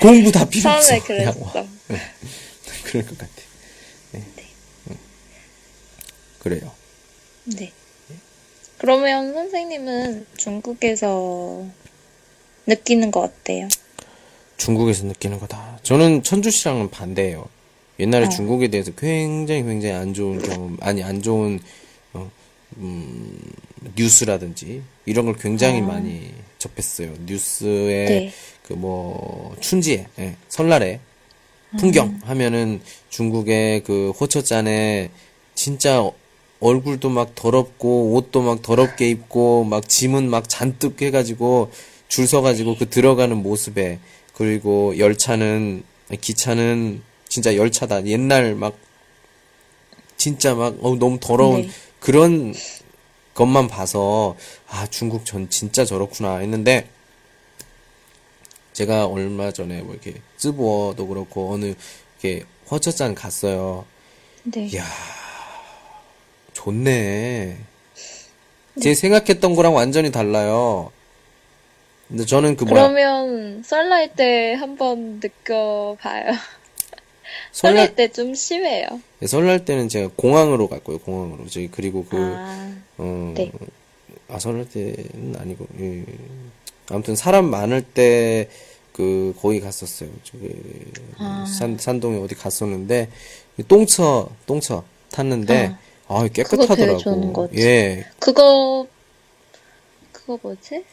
[0.00, 0.88] 공부 다 필요 없어.
[0.88, 1.00] 처음에.
[1.02, 1.66] 그랬어.
[2.84, 3.32] 그럴 것 같아.
[4.14, 4.18] 예.
[4.88, 4.96] 음.
[6.38, 6.72] 그래요.
[7.44, 7.70] 네.
[8.78, 11.66] 그러면 선생님은 중국에서
[12.66, 13.68] 느끼는 거 어때요?
[14.56, 15.78] 중국에서 느끼는 거다.
[15.82, 17.46] 저는 천주 씨랑은 반대예요.
[18.00, 18.28] 옛날에 어.
[18.30, 21.85] 중국에 대해서 굉장히 굉장히 안 좋은 경험, 아니 안 좋은 어,
[22.78, 23.38] 음,
[23.94, 25.84] 뉴스라든지 이런 걸 굉장히 아.
[25.84, 27.12] 많이 접했어요.
[27.24, 28.32] 뉴스에 네.
[28.64, 31.00] 그뭐 춘지에 예, 설날에
[31.78, 32.20] 풍경 음.
[32.24, 35.10] 하면은 중국의 그 호처잔에
[35.54, 36.14] 진짜 어-
[36.60, 41.70] 얼굴도 막 더럽고 옷도 막 더럽게 입고 막 짐은 막 잔뜩 해가지고
[42.08, 43.98] 줄 서가지고 그 들어가는 모습에
[44.34, 45.82] 그리고 열차는
[46.20, 48.76] 기차는 진짜 열차다 옛날 막
[50.16, 51.70] 진짜 막 어, 너무 더러운 네.
[52.00, 52.54] 그런
[53.34, 54.36] 것만 봐서
[54.68, 56.88] 아 중국 전 진짜 저렇구나 했는데
[58.72, 61.74] 제가 얼마 전에 뭐 이렇게 쯔보어도 그렇고 어느
[62.22, 63.84] 이렇게 허처잔 갔어요.
[64.44, 64.66] 네.
[64.66, 64.84] 이야
[66.52, 67.58] 좋네.
[68.80, 70.90] 제 생각했던 거랑 완전히 달라요.
[72.08, 76.32] 근데 저는 그 뭐야 그러면 설날 때 한번 느껴봐요.
[77.52, 78.86] 설날 때 좀 심해요.
[79.26, 83.50] 설날 때는 제가 공항으로 갔고요 공항으로 저기 그리고 그 아, 어, 네.
[84.28, 86.04] 아, 설날 때는 아니고, 예.
[86.90, 88.48] 아무튼 사람 많을 때,
[88.92, 90.08] 그, 거기 갔었어요.
[90.24, 90.50] 저기,
[91.18, 91.44] 아.
[91.46, 93.08] 산, 산동에 어디 갔었는데,
[93.68, 95.76] 똥처, 똥처 탔는데,
[96.08, 97.48] 아, 그거 깨끗하더라고.
[97.56, 98.04] 예.
[98.18, 98.86] 그거,
[100.12, 100.84] 그거 뭐지?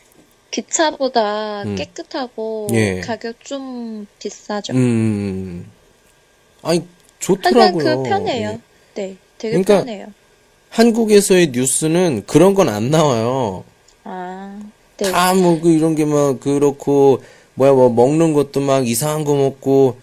[0.51, 1.75] 기차보다 음.
[1.75, 2.99] 깨끗하고 예.
[3.01, 4.73] 가격 좀 비싸죠.
[4.73, 5.71] 음.
[6.63, 6.83] 아니,
[7.19, 8.03] 좋더라고요.
[8.03, 8.49] 그 편해요.
[8.49, 8.59] 예.
[8.95, 10.07] 네, 되게 그러니까 편해요.
[10.69, 13.63] 한국에서의 뉴스는 그런 건 안 나와요.
[14.03, 14.59] 아,
[14.97, 15.11] 네.
[15.11, 17.21] 다뭐 그 이런 게 막 그렇고
[17.55, 19.97] 뭐야 뭐 먹는 것도 막 이상한 거 먹고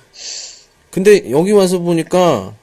[0.91, 2.55] 근데 여기 와서 보니까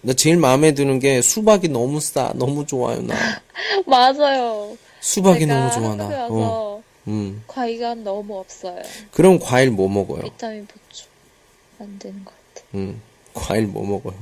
[0.00, 3.14] 나 제일 마음에 드는 게 수박이 너무 싸 너무 좋아요 나
[3.86, 4.76] 맞아요.
[5.00, 8.80] 수박이 너무 좋아 나 와서 어, 음 과일가 너무 없어요.
[9.12, 11.06] 그럼 과일 뭐 먹어요 비타민 보충
[11.78, 12.66] 안 되는 것 같아.
[12.74, 13.00] 음
[13.34, 14.14] 과일 뭐 먹어요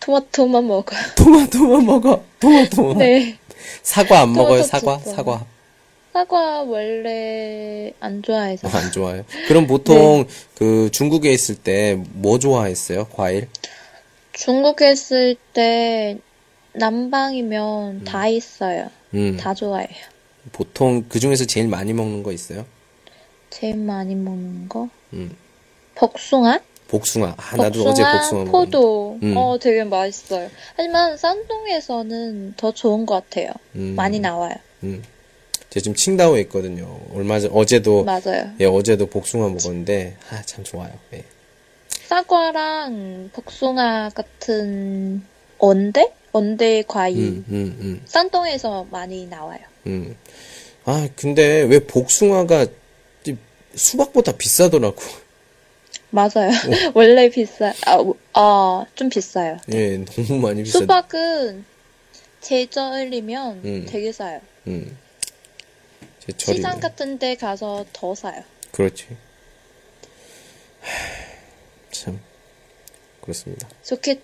[0.00, 0.98] 토마토만 먹어요.
[1.16, 3.38] 토마토만 먹어 토마토만 네.
[3.82, 5.10] 사과 안 먹어요 사과 좋죠.
[5.14, 5.46] 사과
[6.12, 8.68] 사과 원래 안 좋아해서.
[8.68, 10.34] 안 좋아요 그럼 보통 네.
[10.56, 13.48] 그 중국에 있을 때 뭐 좋아했어요 과일
[14.32, 16.18] 중국에 있을 때
[16.72, 18.90] 남방이면 다 있어요.
[19.14, 19.88] 음 다 좋아해요.
[20.52, 22.64] 보통 그 중에서 제일 많이 먹는 거 있어요
[23.50, 25.36] 제일 많이 먹는 거 음
[25.96, 26.60] 복숭아?
[26.88, 27.34] 복숭아.
[27.36, 28.50] 아, 나도 어제 복숭아, 복숭아 먹었는데.
[28.50, 29.18] 포도.
[29.22, 29.36] 음.
[29.36, 30.50] 어, 되게 맛있어요.
[30.76, 33.50] 하지만 산동에서는 더 좋은 것 같아요.
[33.76, 33.94] 음.
[33.94, 34.54] 많이 나와요.
[34.82, 35.02] 음.
[35.70, 36.98] 제가 지금 칭다오에 있거든요.
[37.14, 38.50] 얼마 전, 어제도, 맞아요.
[38.60, 40.90] 예, 어제도 복숭아 먹었는데, 아, 참 좋아요.
[41.12, 41.22] 예.
[42.06, 45.22] 사과랑 복숭아 같은
[45.58, 46.10] 언대?
[46.32, 47.18] 언대 과일.
[47.18, 49.60] 음, 음, 음, 산동에서 많이 나와요.
[49.86, 50.16] 음.
[50.84, 52.66] 아, 근데 왜 복숭아가
[53.26, 53.36] 이
[53.74, 54.96] 수박보다 비싸더라고.
[56.10, 56.50] 맞아요.
[56.50, 56.92] 어.
[56.94, 57.98] 원래 비싸, 아,
[58.34, 59.58] 아, 좀 비싸요.
[59.72, 60.78] 예, 너무 많이 비싸.
[60.78, 61.64] 수박은
[62.40, 63.86] 제절이면 음.
[63.88, 64.40] 되게 싸요.
[64.66, 64.96] 음.
[66.36, 68.42] 시장 같은 데 가서 더 사요.
[68.72, 69.06] 그렇지.
[70.80, 70.88] 하,
[71.90, 72.20] 참,
[73.22, 73.68] 그렇습니다.
[73.82, 74.20] 좋겠,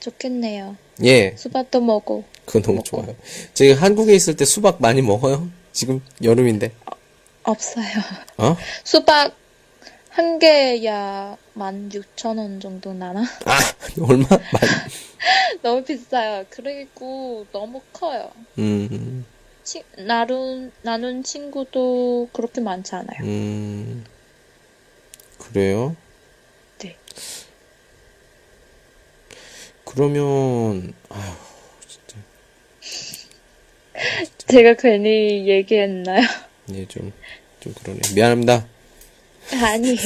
[0.00, 0.76] 좋겠네요.
[1.04, 2.24] 예, 수박도 먹고.
[2.44, 2.84] 그거 너무 먹고.
[2.88, 3.16] 좋아요.
[3.54, 5.48] 제가 한국에 있을 때 수박 많이 먹어요?
[5.72, 6.72] 지금 여름인데.
[7.44, 7.86] 없어요.
[8.38, 8.56] 어?
[8.84, 9.36] 수박
[10.14, 13.22] 한 개야 16,000원 정도 나나?
[13.22, 13.58] 아,
[14.00, 14.24] 얼마?
[15.60, 16.44] 너무 비싸요.
[16.50, 18.30] 그리고 너무 커요.
[18.58, 19.26] 음,
[19.64, 23.24] 치, 나눈, 나눈 친구도 그렇게 많지 않아요.
[23.24, 24.04] 음,
[25.38, 25.96] 그래요?
[26.78, 26.96] 네.
[29.84, 31.34] 그러면, 아휴,
[31.88, 32.16] 진짜.
[34.46, 36.22] 제가 괜히 얘기했나요?
[36.72, 37.12] 예, 좀,
[37.58, 38.00] 좀 그러네.
[38.14, 38.73] 미안합니다.
[39.52, 39.96] 아니에요.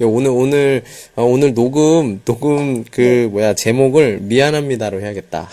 [0.00, 0.84] 야, 오늘, 오늘,
[1.16, 5.48] 아, 오늘 녹음, 녹음, 그, 뭐야, 제목을 미안합니다로 해야겠다.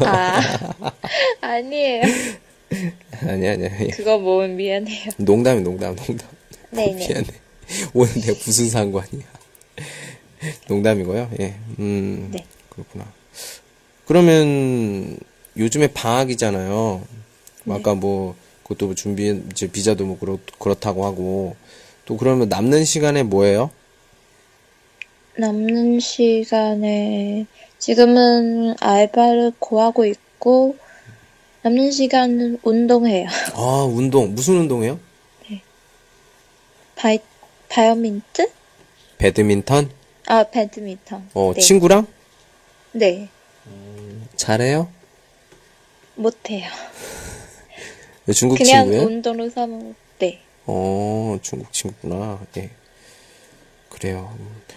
[0.00, 0.40] 아,
[1.40, 2.02] 아니에요.
[3.26, 3.90] 아니, 아니, 아니.
[3.90, 5.10] 그거 뭐 미안해요.
[5.18, 6.28] 농담이 농담, 농담.
[6.70, 6.94] 네네.
[6.94, 7.26] 미안해.
[7.94, 9.24] 오늘 내가 무슨 상관이야.
[10.68, 11.30] 농담이고요.
[11.40, 11.54] 예.
[11.78, 12.30] 음.
[12.32, 12.44] 네.
[12.68, 13.06] 그렇구나.
[14.06, 15.16] 그러면
[15.56, 17.02] 요즘에 방학이잖아요.
[17.64, 17.74] 네.
[17.74, 18.34] 아까 뭐
[18.72, 21.56] 그것도 뭐 준비 이제 비자도 뭐 그렇, 그렇다고 하고
[22.04, 23.70] 또 그러면 남는 시간에 뭐예요?
[25.36, 27.46] 남는 시간에
[27.78, 30.76] 지금은 알바를 구하고 있고
[31.62, 33.28] 남는 시간은 운동해요.
[33.54, 34.34] 아, 운동.
[34.34, 34.98] 무슨 운동해요?
[36.96, 37.18] 바이
[37.68, 38.48] 바이오민트?
[39.18, 39.90] 배드민턴?
[40.26, 41.28] 아 배드민턴.
[41.34, 41.60] 어, 네.
[41.60, 42.06] 친구랑?
[42.92, 43.28] 네
[44.36, 44.88] 잘해요?
[46.14, 46.68] 못해요.
[48.32, 49.06] 중국 그냥 친구예요?
[49.06, 50.40] 운동으로 삼은 네.
[50.66, 52.40] 어, 중국 친구구나.
[52.56, 52.70] 예.
[53.88, 54.36] 그래요.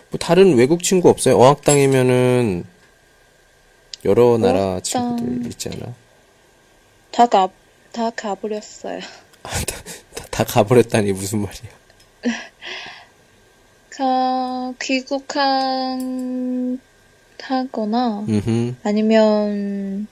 [0.10, 1.38] 뭐 다른 외국 친구 없어요?
[1.38, 2.66] 어학당이면은
[4.04, 4.82] 여러 나라 어학당.
[4.84, 5.94] 친구들 있잖아.
[7.12, 7.50] 다 가,
[7.92, 9.00] 다 가버렸어요.
[9.44, 9.82] 아, 다,
[10.16, 11.72] 다, 다 가버렸다니 무슨 말이야?
[13.92, 16.80] 가, 귀국한,
[17.40, 20.08] 하거나, 음, 아니면,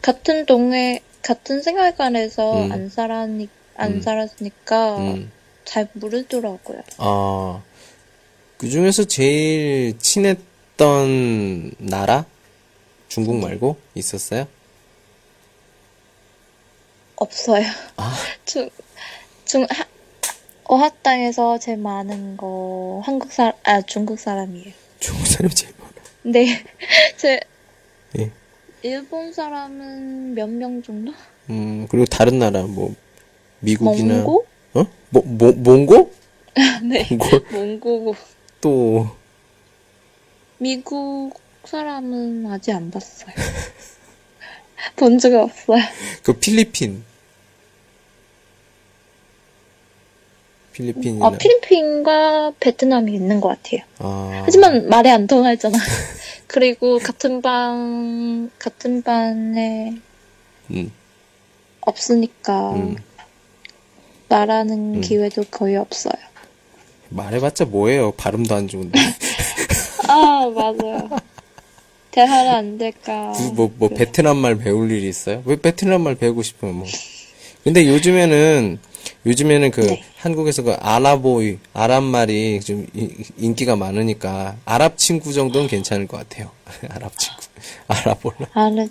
[0.00, 2.72] 같은 동네, 같은 생활관에서 음.
[2.72, 4.00] 안 살았니, 안 음.
[4.00, 5.32] 살았으니까, 음.
[5.64, 6.82] 잘 모르더라고요.
[6.98, 7.62] 아,
[8.56, 12.24] 그 중에서 제일 친했던 나라?
[13.08, 14.46] 중국 말고 있었어요?
[17.16, 17.66] 없어요.
[17.96, 18.14] 아,
[18.46, 18.70] 중,
[19.44, 19.84] 중, 하,
[20.62, 24.72] 어학당에서 제일 많은 거, 한국 사, 아, 중국 사람이에요.
[25.00, 25.92] 중국 사람이 제일 많아.
[26.22, 26.64] 네.
[27.18, 27.55] 제, 예.
[28.90, 31.12] 일본 사람은 몇 명 정도?
[31.50, 32.94] 음, 그리고 다른 나라, 뭐,
[33.58, 34.14] 미국이나.
[34.18, 34.46] 몽고?
[34.74, 34.86] 어?
[35.10, 36.12] 뭐, 뭐, 몽고?
[36.88, 37.04] 네.
[37.10, 37.40] 몽고?
[37.50, 38.14] 몽고.
[38.60, 39.08] 또,
[40.58, 41.32] 미국
[41.64, 43.32] 사람은 아직 안 봤어요.
[44.94, 45.82] 본 적이 없어요.
[46.22, 47.02] 그 필리핀.
[50.72, 51.26] 필리핀이나.
[51.26, 53.80] 아, 필리핀과 베트남이 있는 것 같아요.
[53.98, 55.76] 아, 하지만 말이 안 통하잖아.
[56.46, 59.94] 그리고 같은 방, 같은 반에
[60.70, 60.92] 음,
[61.80, 62.96] 없으니까 음.
[64.28, 65.00] 말하는 음.
[65.00, 66.14] 기회도 거의 없어요.
[67.08, 68.12] 말해봤자 뭐예요?
[68.12, 68.98] 발음도 안 좋은데.
[70.08, 71.08] 아, 맞아요.
[72.10, 73.32] 대화를 안 될까.
[73.36, 75.42] 그 뭐, 뭐, 베트남 말 배울 일이 있어요?
[75.44, 76.86] 왜 베트남 말 배우고 싶으면 뭐.
[77.62, 78.78] 근데 요즘에는,
[79.24, 80.04] 요즘에는 그, 네.
[80.18, 86.50] 한국에서 그 아랍어의, 아랍 말이 좀 이- 인기가 많으니까, 아랍 친구 정도는 괜찮을 것 같아요.
[86.90, 87.36] 아랍 친구.
[87.88, 88.36] 아랍어로.
[88.52, 88.88] 아는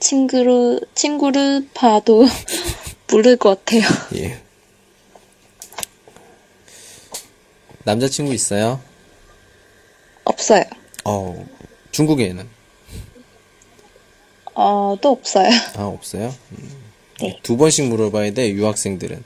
[0.00, 2.24] 친구를, 친구를 봐도
[3.10, 3.82] 모를 것 같아요.
[4.16, 4.40] 예.
[7.84, 8.80] 남자친구 있어요?
[10.24, 10.64] 없어요.
[11.04, 11.46] 어,
[11.90, 12.46] 중국에는?
[14.54, 15.48] 어, 또 없어요.
[15.76, 16.34] 아, 없어요?
[16.52, 16.82] 음.
[17.20, 17.38] 네.
[17.42, 19.24] 두 번씩 물어봐야 돼, 유학생들은.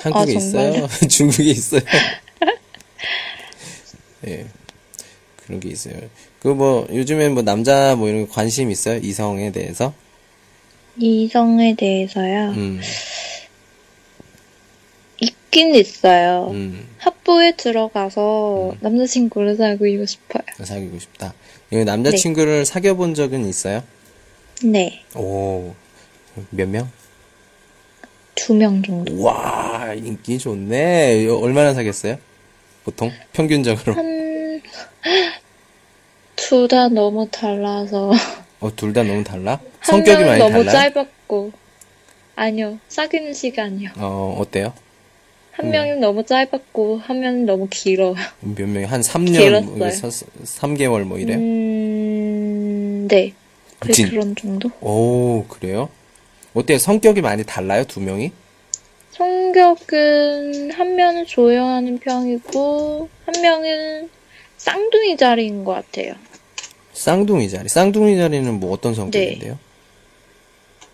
[0.00, 0.02] 예.
[0.02, 0.88] 한국에 아, 있어요?
[1.08, 1.80] 중국에 있어요?
[4.26, 4.46] 예.
[5.44, 5.94] 그런 게 있어요.
[6.40, 8.98] 그 뭐, 요즘에 뭐 남자 뭐 이런 거 관심 있어요?
[9.02, 9.92] 이성에 대해서?
[10.98, 12.50] 이성에 대해서요.
[12.50, 12.80] 음,
[15.20, 16.48] 있긴 있어요.
[16.50, 20.42] 음, 학부에 들어가서 남자친구를 사귀고 싶어요.
[20.62, 21.34] 사귀고 싶다.
[21.70, 23.82] 이 남자친구를 사귀어본 적은 있어요?
[24.62, 25.02] 네.
[25.14, 25.74] 오,
[26.50, 26.90] 몇 명?
[28.50, 29.22] 두 명 정도.
[29.22, 31.28] 와, 인기 좋네.
[31.28, 32.18] 얼마나 사귀었어요?
[32.84, 33.12] 보통?
[33.32, 33.92] 평균적으로?
[33.94, 34.60] 한,
[36.34, 38.10] 둘 다 너무 달라서.
[38.58, 39.52] 어, 둘 다 너무 달라?
[39.52, 40.90] 한 성격이 많이 너무 달라요?
[40.92, 41.52] 짧았고.
[42.34, 42.78] 아니요.
[42.88, 43.90] 사귀는 시간이요.
[43.98, 44.72] 어, 어때요?
[45.52, 45.70] 한 음.
[45.70, 48.16] 명은 너무 짧았고, 한 명은 너무 길어요.
[48.40, 50.10] 몇 명, 한 3년, 길었어요.
[50.42, 51.38] 3 개월 뭐 이래요?
[51.38, 53.32] 음, 네.
[53.78, 54.70] 그 진- 그런 정도?
[54.80, 55.88] 오, 그래요?
[56.54, 56.78] 어때요?
[56.78, 57.84] 성격이 많이 달라요?
[57.84, 58.32] 두 명이?
[59.20, 64.08] 성격은 한 명은 조용하는 편이고, 한 명은
[64.56, 66.14] 쌍둥이 자리인 것 같아요.
[66.94, 67.68] 쌍둥이 자리.
[67.68, 69.58] 쌍둥이 자리는 뭐 어떤 성격인데요?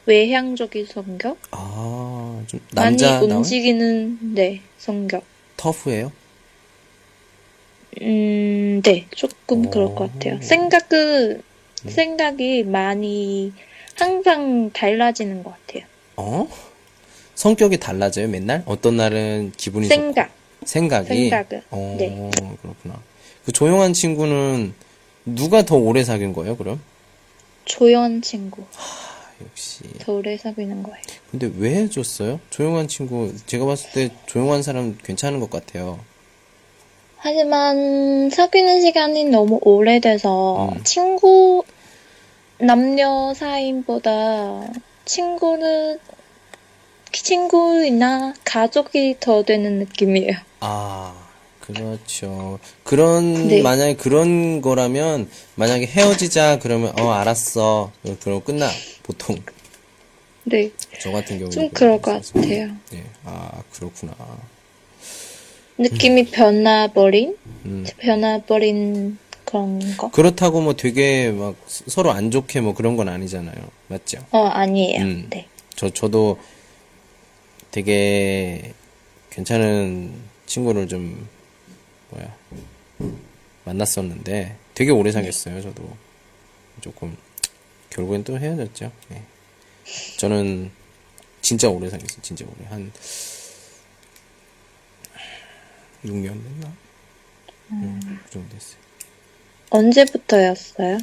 [0.07, 1.39] 외향적인 성격?
[1.53, 5.23] 아, 좀 많이 남자 나온 움직이는, 네, 성격.
[5.57, 6.11] 터프예요?
[8.03, 9.71] 음, 네, 조금 오.
[9.71, 10.43] 그럴 것 같아요.
[10.43, 11.43] 생각은,
[11.85, 11.89] 음.
[11.89, 13.53] 생각이 많이
[13.95, 15.85] 항상 달라지는 것 같아요.
[16.17, 16.49] 어?
[17.37, 18.62] 성격이 달라져요, 맨날?
[18.66, 20.29] 어떤 날은 기분이 생각.
[20.61, 21.09] 좋고, 생각이?
[21.29, 22.30] 생각은, 어, 네.
[22.62, 23.01] 그렇구나.
[23.45, 24.74] 그 조용한 친구는
[25.26, 26.80] 누가 더 오래 사귄 거예요, 그럼?
[27.66, 28.62] 조용한 친구.
[28.62, 29.84] 아, 역시.
[29.99, 30.99] 더 오래 사귀는 거예요.
[31.30, 32.41] 근데 왜 해줬어요?
[32.51, 36.01] 조용한 친구, 제가 봤을 때 조용한 사람 괜찮은 것 같아요.
[37.18, 40.84] 하지만 사귀는 시간이 너무 오래돼서 음.
[40.84, 41.64] 친구
[42.59, 44.72] 남녀 사이보다
[45.05, 45.99] 친구는
[47.12, 50.32] 친구이나 가족이 더 되는 느낌이에요.
[50.61, 51.14] 아,
[51.61, 52.59] 그렇죠.
[52.84, 53.62] 그런, 네.
[53.62, 57.92] 만약에 그런 거라면, 만약에 헤어지자, 그러면, 어, 알았어.
[58.20, 58.68] 그러고 끝나,
[59.02, 59.36] 보통.
[60.44, 61.50] 네, 저 같은 경우는.
[61.50, 62.68] 좀 그럴 것 같아요.
[62.90, 64.14] 네, 아, 그렇구나.
[65.78, 67.36] 느낌이 변화버린
[67.66, 70.11] 음, 변화버린 그런 거?
[70.11, 73.54] 그렇다고 뭐 되게 막 서- 서로 안 좋게 뭐 그런 건 아니잖아요.
[73.88, 74.18] 맞죠?
[74.30, 75.02] 어, 아니에요.
[75.02, 75.26] 음.
[75.28, 75.46] 네.
[75.74, 76.38] 저, 저도
[77.77, 78.72] 되게
[79.29, 80.14] 괜찮은
[80.47, 81.29] 친구를 좀,
[82.09, 82.35] 뭐야,
[83.66, 85.95] 만났었는데 되게 오래 사귀었어요, 저도.
[86.81, 87.14] 조금,
[87.91, 88.91] 결국엔 또 헤어졌죠.
[89.12, 89.22] 예.
[90.16, 90.70] 저는
[91.43, 92.66] 진짜 오래 사귀었어요, 진짜 오래.
[92.70, 92.91] 한,
[96.03, 96.72] 6년 됐나?
[97.72, 98.81] 음, 그 정도 됐어요.
[99.68, 100.97] 언제부터였어요?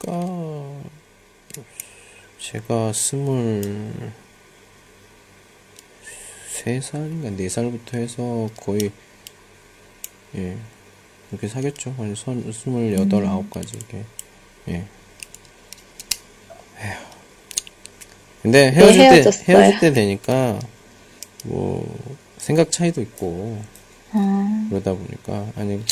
[0.00, 0.90] 그러니까
[2.38, 4.12] 제가 스물
[6.58, 8.90] 세 살인가 네 살부터 해서 거의
[10.36, 10.56] 예
[11.30, 11.94] 이렇게 사귀었죠.
[11.96, 14.04] 한 선- 스물여덟 아홉까지 이렇게
[14.68, 14.72] 예.
[16.80, 16.96] 에휴.
[18.42, 19.30] 근데 헤어질 때?
[19.52, 20.58] 헤어질 때 되니까
[21.44, 21.86] 뭐
[22.38, 23.62] 생각 차이도 있고
[24.12, 25.82] 아, 그러다 보니까 아니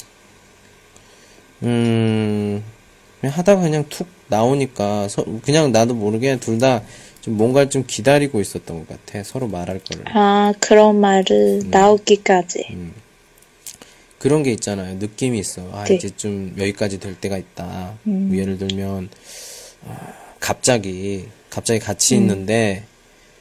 [1.62, 2.62] 음
[3.20, 6.82] 그냥 하다가 그냥 툭 나오니까 서- 그냥 나도 모르게 둘 다
[7.26, 11.70] 좀 뭔가를 좀 기다리고 있었던 것 같아 서로 말할 거를 아, 그런 말을 음.
[11.72, 12.68] 나오기까지.
[14.18, 15.96] 그런 게 있잖아요 느낌이 있어 아 네.
[15.96, 18.28] 이제 좀 여기까지 될 때가 있다 음.
[18.28, 19.10] 뭐 예를 들면
[19.88, 22.22] 아, 갑자기 갑자기 같이 음.
[22.22, 22.84] 있는데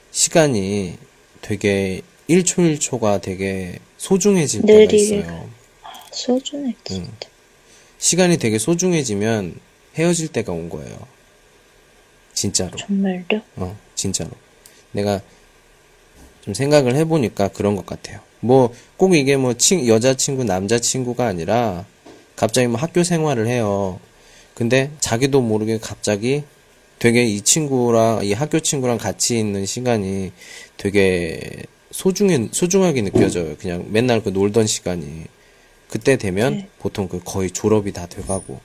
[0.10, 0.98] 시간이
[1.42, 5.48] 되게 1초 1초가 되게 소중해질 때가 느리게 있어요
[6.12, 6.96] 소중했지.
[6.96, 7.08] 응.
[8.00, 9.60] 시간이 되게 소중해지면
[9.96, 10.98] 헤어질 때가 온 거예요.
[12.36, 12.78] 진짜로.
[12.78, 13.42] 정말요?
[13.56, 14.30] 어, 진짜로.
[14.92, 15.22] 내가
[16.42, 18.20] 좀 생각을 해보니까 그런 것 같아요.
[18.42, 21.86] 뭐, 꼭 이게 뭐, 친, 여자친구, 남자친구가 아니라,
[22.36, 24.00] 갑자기 뭐 학교 생활을 해요.
[24.54, 26.44] 근데 자기도 모르게 갑자기
[27.00, 30.32] 되게 이 친구랑, 이 학교 친구랑 같이 있는 시간이
[30.78, 33.56] 되게 소중해, 소중하게 느껴져요.
[33.58, 35.24] 그냥 맨날 그 놀던 시간이.
[35.90, 36.70] 그때 되면 네.
[36.80, 38.60] 보통 그 거의 졸업이 다 돼가고,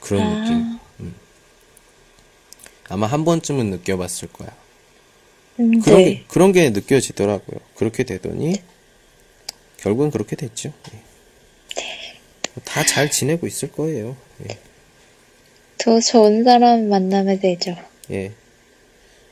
[0.00, 0.40] 그런 아.
[0.40, 0.81] 느낌.
[2.92, 4.54] 아마 한 번쯤은 느껴봤을 거야.
[5.60, 6.04] 음, 그런 네.
[6.04, 7.58] 게, 그런 게 느껴지더라고요.
[7.74, 8.56] 그렇게 되더니,
[9.78, 10.72] 결국은 그렇게 됐죠.
[12.64, 14.16] 다잘 지내고 있을 거예요.
[14.48, 14.58] 예.
[15.78, 17.74] 더 좋은 사람 만나면 되죠.
[18.10, 18.32] 예.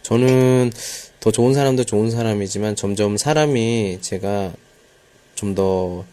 [0.03, 0.73] 저는
[1.21, 4.53] 더 좋은 사람도 좋은 사람이지만 점점 사람이 제가
[5.35, 6.05] 좀 더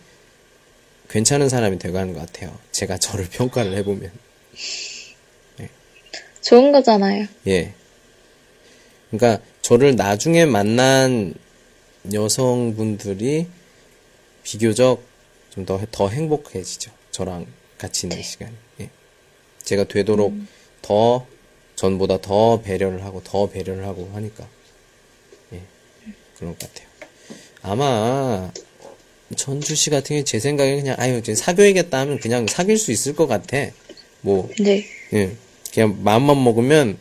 [1.10, 2.58] 괜찮은 사람이 돼가는 것 같아요.
[2.72, 4.12] 제가 저를 평가를 해보면.
[6.48, 7.28] 좋은 거잖아요.
[7.48, 7.74] 예.
[9.12, 11.34] 그러니까 저를 나중에 만난
[12.14, 13.48] 여성분들이
[14.44, 15.04] 비교적
[15.50, 16.92] 좀 더 더 행복해지죠.
[17.12, 18.54] 저랑 같이 있는 시간이.
[18.82, 18.90] 예.
[19.64, 20.34] 제가 되도록
[20.82, 21.26] 더
[21.76, 24.48] 전보다 더 배려를 하고 더 배려를 하고 하니까.
[25.54, 25.62] 예.
[26.38, 26.88] 그런 것 같아요.
[27.62, 28.52] 아마
[29.36, 33.28] 전주 씨 같은 경우 제 생각에 그냥 아유 사귀어야겠다 하면 그냥 사귈 수 있을 것
[33.28, 33.58] 같아.
[34.22, 34.86] 뭐 네.
[35.14, 35.36] 예,
[35.78, 36.98] 그냥 마음만 먹으면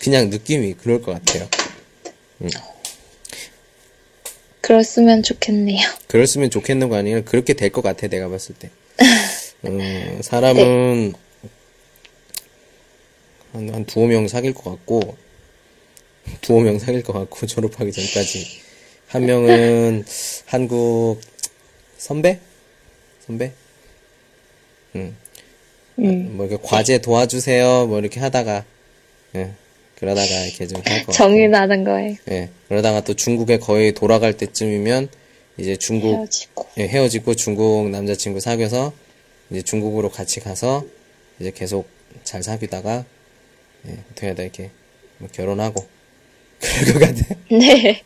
[0.00, 1.46] 그냥 느낌이 그럴 것 같아요.
[4.62, 5.86] 그랬으면 좋겠네요.
[6.06, 7.26] 그랬으면 좋겠는 거 아니에요?
[7.26, 8.70] 그렇게 될 것 같아, 내가 봤을 때.
[9.66, 11.12] 음, 사람은
[13.52, 15.18] 한, 한 두어 명 사귈 것 같고,
[16.40, 18.62] 두어 명 사귈 것 같고, 졸업하기 전까지.
[19.08, 20.06] 한 명은
[20.46, 21.20] 한국
[21.98, 22.40] 선배?
[23.26, 23.52] 선배?
[24.94, 25.14] 음,
[26.00, 26.36] 음.
[26.36, 28.64] 뭐 이렇게 과제 도와주세요, 뭐 이렇게 하다가,
[29.36, 29.50] 예,
[29.96, 31.12] 그러다가 이렇게 좀할것 같고.
[31.12, 32.16] 정이 나는 거예요.
[32.30, 35.08] 예, 그러다가 또 중국에 거의 돌아갈 때쯤이면
[35.58, 36.66] 이제 중국 헤어지고.
[36.78, 38.92] 예, 헤어지고 중국 남자친구 사귀어서
[39.50, 40.84] 이제 중국으로 같이 가서
[41.38, 41.88] 이제 계속
[42.24, 43.04] 잘 사귀다가
[43.88, 44.70] 예, 어떻게 하다 이렇게
[45.18, 45.86] 뭐 결혼하고
[46.60, 47.34] 그럴 것 같아.
[47.50, 48.02] 네.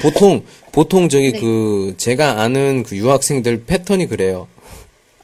[0.00, 4.48] 보통 보통 저기 그 제가 아는 그 유학생들 패턴이 그래요.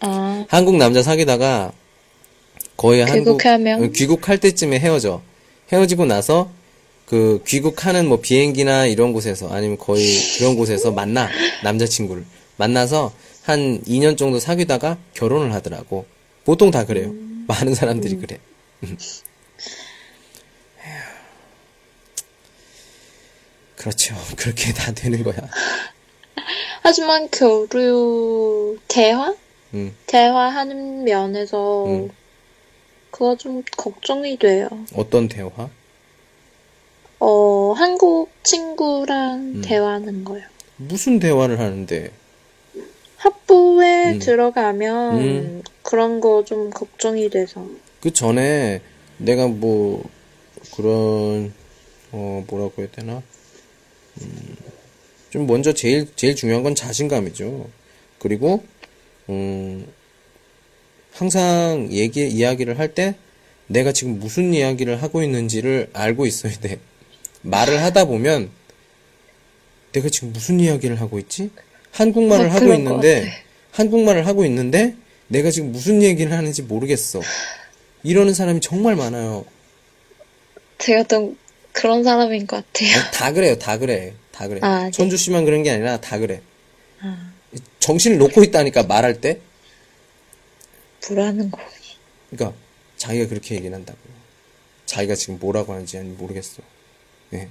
[0.01, 1.73] 아, 한국 남자 사귀다가
[2.77, 3.83] 거의 한국 귀국하면?
[3.85, 5.21] 어, 귀국할 때쯤에 헤어져.
[5.73, 6.51] 헤어지고 나서
[7.07, 10.05] 그 귀국하는 뭐 비행기나 이런 곳에서 아니면 거의
[10.39, 11.29] 그런 곳에서 만나
[11.65, 12.25] 남자친구를
[12.57, 16.07] 만나서 한 2년 정도 사귀다가 결혼을 하더라고.
[16.45, 17.13] 보통 다 그래요.
[17.47, 18.39] 많은 사람들이 그래.
[23.77, 24.15] 그렇죠.
[24.37, 25.37] 그렇게 다 되는 거야.
[26.83, 29.35] 하지만 교류 대화?
[29.75, 29.95] 음.
[30.07, 32.11] 대화하는 면에서 음.
[33.11, 34.69] 그거 좀 걱정이 돼요.
[34.95, 35.69] 어떤 대화?
[37.21, 39.63] 어, 한국 친구랑 음.
[39.65, 40.43] 대화하는 거요.
[40.77, 42.11] 무슨 대화를 하는데?
[43.17, 44.19] 학부에 음.
[44.21, 45.63] 들어가면 음.
[45.83, 47.67] 그런 거 좀 걱정이 돼서.
[48.01, 48.81] 그 전에
[49.17, 50.05] 내가 뭐
[50.77, 51.53] 그런
[52.13, 53.23] 어 뭐라고 해야 되나
[54.23, 54.57] 음,
[55.31, 57.69] 좀 먼저 제일 제일 중요한 건 자신감이죠.
[58.21, 58.63] 그리고
[59.29, 59.87] 음
[61.13, 63.15] 항상 얘기, 이야기를 할 때
[63.67, 66.79] 내가 지금 무슨 이야기를 하고 있는지를 알고 있어야 돼.
[67.43, 68.51] 말을 하다 보면
[69.93, 71.51] 내가 지금 무슨 이야기를 하고 있지?
[71.93, 73.31] 한국말을 어, 하고 있는데.
[73.73, 74.95] 한국말을 하고 있는데
[75.29, 77.21] 내가 지금 무슨 얘기를 하는지 모르겠어.
[78.03, 79.45] 이러는 사람이 정말 많아요.
[80.79, 81.37] 제가 좀
[81.73, 82.97] 그런 사람인 것 같아요.
[83.01, 84.15] 아니, 다 그래요, 다 그래.
[84.33, 84.61] 다 그래.
[84.63, 84.91] 아, 네.
[84.93, 86.41] 천주 씨만 그런 게 아니라 다 그래.
[87.01, 87.33] 아,
[87.81, 89.41] 정신을 놓고 있다니까, 말할 때.
[91.09, 91.59] 뭐라는 거.
[92.31, 92.59] 그러니까,
[92.97, 93.99] 자기가 그렇게 얘기를 한다고.
[94.87, 96.63] 자기가 지금 뭐라고 하는지 모르겠어.
[97.35, 97.49] 예.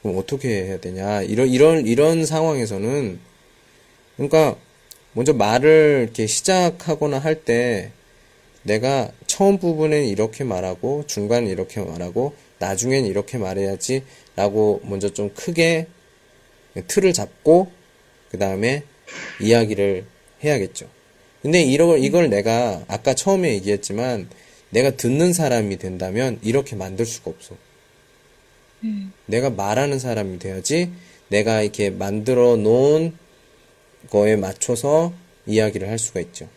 [0.00, 1.22] 그럼 어떻게 해야 되냐.
[1.22, 3.20] 이런, 이런, 이런 상황에서는,
[4.16, 4.56] 그러니까,
[5.12, 7.92] 먼저 말을 이렇게 시작하거나 할 때,
[8.62, 14.04] 내가 처음 부분엔 이렇게 말하고, 중간은 이렇게 말하고, 나중엔 이렇게 말해야지,
[14.34, 15.86] 라고 먼저 좀 크게
[16.88, 17.70] 틀을 잡고,
[18.30, 18.84] 그 다음에
[19.40, 20.04] 이야기를
[20.44, 20.88] 해야겠죠.
[21.42, 24.28] 근데 이걸, 이걸 내가 아까 처음에 얘기했지만,
[24.70, 27.56] 내가 듣는 사람이 된다면 이렇게 만들 수가 없어.
[29.26, 30.90] 내가 말하는 사람이 돼야지
[31.28, 33.16] 내가 이렇게 만들어 놓은
[34.10, 35.12] 거에 맞춰서
[35.46, 36.48] 이야기를 할 수가 있죠.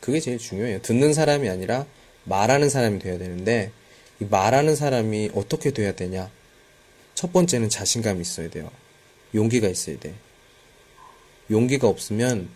[0.00, 0.82] 그게 제일 중요해요.
[0.82, 1.86] 듣는 사람이 아니라
[2.24, 3.70] 말하는 사람이 돼야 되는데
[4.20, 6.30] 이 말하는 사람이 어떻게 돼야 되냐?
[7.14, 8.70] 첫 번째는 자신감이 있어야 돼요.
[9.34, 10.14] 용기가 있어야 돼.
[11.50, 12.48] 용기가 없으면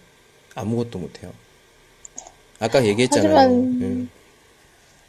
[0.54, 1.32] 아무것도 못해요.
[2.58, 3.36] 아까 얘기했잖아요.
[3.36, 3.50] 하지만-
[3.82, 4.10] 음.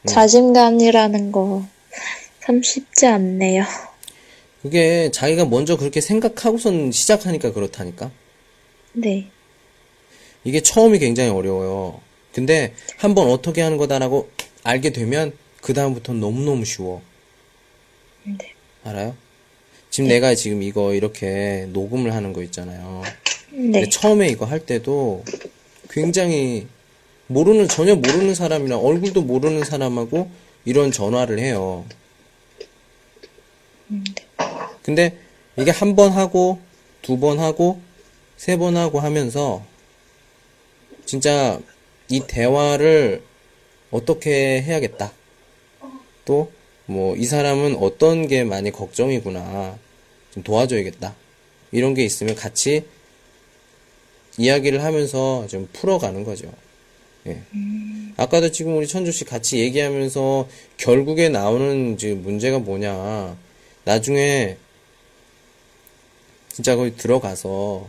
[0.06, 1.66] 자신감이라는 거
[2.42, 3.66] 참 쉽지 않네요.
[4.62, 8.10] 그게 자기가 먼저 그렇게 생각하고선 시작하니까 그렇다니까.
[8.94, 9.28] 네.
[10.46, 12.00] 이게 처음이 굉장히 어려워요.
[12.32, 14.30] 근데 한번 어떻게 하는 거다라고
[14.64, 17.02] 알게 되면 그 다음부터는 너무너무 쉬워.
[18.24, 18.38] 네.
[18.86, 19.18] 알아요?
[19.90, 23.04] 지금 내가 지금 이거 이렇게 녹음을 하는 거 있잖아요.
[23.52, 23.90] 네.
[23.90, 25.24] 처음에 이거 할 때도
[25.90, 26.68] 굉장히
[27.28, 30.30] 모르는 전혀 모르는 사람이랑 얼굴도 모르는 사람하고
[30.66, 31.86] 이런 전화를 해요.
[34.84, 35.18] 근데
[35.58, 36.60] 이게 한 번 하고
[37.02, 37.80] 두 번 하고
[38.38, 39.66] 세 번 하고 하면서
[41.06, 41.60] 진짜
[42.10, 43.24] 이 대화를
[43.92, 45.12] 어떻게 해야겠다.
[46.26, 46.52] 또
[46.88, 49.78] 뭐 이 사람은 어떤 게 많이 걱정이구나.
[50.34, 51.16] 좀 도와줘야겠다.
[51.72, 52.86] 이런 게 있으면 같이
[54.38, 56.52] 이야기를 하면서 좀 풀어가는 거죠.
[57.28, 57.42] 예.
[58.18, 63.38] 아까도 지금 우리 천주 씨 같이 얘기하면서 결국에 나오는 지금 문제가 뭐냐.
[63.86, 64.58] 나중에
[66.52, 67.88] 진짜 거기 들어가서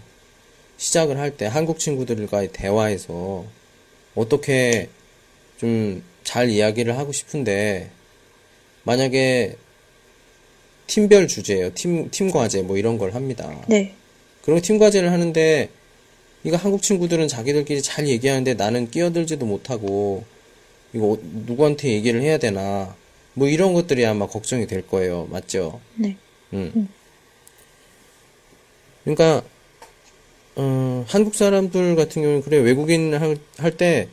[0.77, 3.45] 시작을 할 때 한국 친구들과의 대화에서
[4.15, 4.89] 어떻게
[5.59, 7.89] 좀 잘 이야기를 하고 싶은데
[8.89, 9.55] 만약에
[10.87, 11.75] 팀별 주제예요.
[11.75, 13.55] 팀, 팀 과제 뭐 이런 걸 합니다.
[13.69, 13.95] 네.
[14.43, 15.69] 그리고 팀 과제를 하는데
[16.43, 20.25] 이거 한국 친구들은 자기들끼리 잘 얘기하는데 나는 끼어들지도 못하고
[20.95, 22.97] 이거 어- 누구한테 얘기를 해야 되나
[23.35, 25.27] 뭐 이런 것들이 아마 걱정이 될 거예요.
[25.31, 25.83] 맞죠?
[25.97, 26.17] 네.
[26.55, 26.89] 음.
[29.05, 29.43] 그러니까
[30.57, 33.13] 어, 한국 사람들 같은 경우는 그래 외국인
[33.59, 34.09] 할때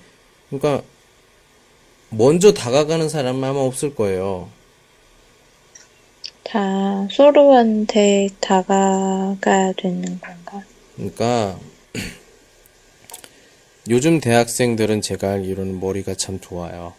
[0.50, 0.84] 그러니까
[2.10, 4.50] 먼저 다가가는 사람은 아마 없을 거예요.
[6.46, 10.64] 다 서로한테 다가가야 되는 건가?
[10.96, 11.60] 그러니까
[13.90, 16.94] 요즘 대학생들은 제가 알기로는 머리가 참 좋아요.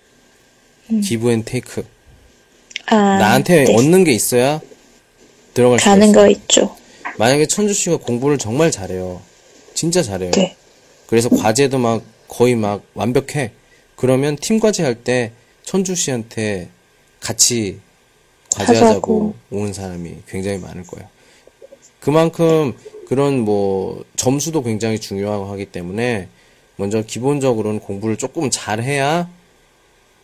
[1.02, 1.84] give and take.
[2.86, 3.74] 아, 나한테 네.
[3.74, 4.60] 얻는 게 있어야
[5.54, 6.14] 들어갈 가는 있어요.
[6.24, 6.76] 거 있죠.
[7.18, 9.22] 만약에 천주 씨가 공부를 정말 잘해요.
[9.74, 10.30] 진짜 잘해요.
[10.32, 10.56] 네.
[11.06, 13.52] 그래서 과제도 막 거의 막 완벽해.
[13.96, 15.32] 그러면 팀 과제 할 때
[15.62, 16.68] 천주 씨한테
[17.20, 17.78] 같이
[18.56, 19.34] 과제하자고 하자고.
[19.50, 21.08] 오는 사람이 굉장히 많을 거예요.
[22.00, 22.74] 그만큼
[23.08, 26.28] 그런 뭐 점수도 굉장히 중요하고 하기 때문에
[26.76, 29.28] 먼저 기본적으로는 공부를 조금 잘해야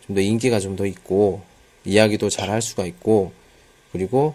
[0.07, 1.43] 좀 더 인기가 좀 더 있고
[1.85, 3.33] 이야기도 잘 할 수가 있고
[3.93, 4.35] 그리고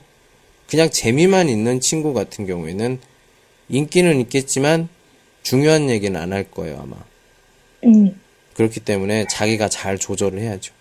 [0.69, 2.99] 그냥 재미만 있는 친구 같은 경우에는
[3.69, 4.89] 인기는 있겠지만
[5.43, 6.95] 중요한 얘기는 안 할 거예요 아마
[7.85, 8.19] 음,
[8.55, 10.73] 그렇기 때문에 자기가 잘 조절을 해야죠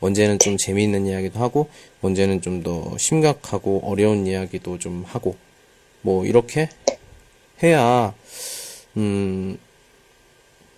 [0.00, 1.68] 언제는 좀 재미있는 이야기도 하고
[2.02, 5.36] 언제는 좀 더 심각하고 어려운 이야기도 좀 하고
[6.02, 6.68] 뭐 이렇게
[7.62, 8.14] 해야
[8.96, 9.58] 음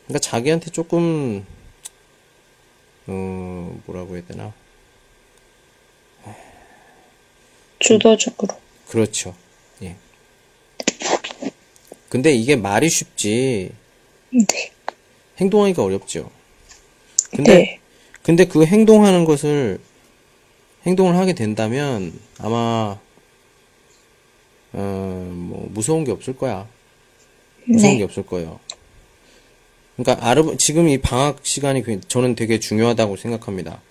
[0.06, 1.44] 그러니까 자기한테 조금
[3.06, 4.52] 어 뭐라고 해야 되나
[7.78, 8.54] 주도적으로.
[8.88, 9.34] 그렇죠
[9.82, 9.96] 예
[12.08, 13.72] 근데 이게 말이 쉽지
[14.30, 14.72] 네.
[15.38, 16.30] 행동하기가 어렵죠
[17.30, 17.79] 근데 네.
[18.30, 19.80] 근데 그 행동하는 것을
[20.86, 22.96] 행동을 하게 된다면 아마
[24.72, 26.68] 어, 뭐 무서운 게 없을 거야.
[27.66, 28.04] 무서운 게 네.
[28.04, 28.60] 없을 거예요.
[29.96, 33.82] 그러니까 아르 지금 이 방학 시간이 굉- 저는 되게 중요하다고 생각합니다.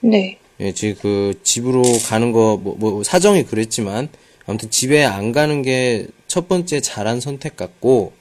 [0.00, 0.38] 네.
[0.60, 1.80] 예, 지금 그 집으로
[2.10, 4.10] 가는 거 뭐 뭐 사정이 그랬지만
[4.46, 8.12] 아무튼 집에 안 가는 게 첫 번째 잘한 선택 같고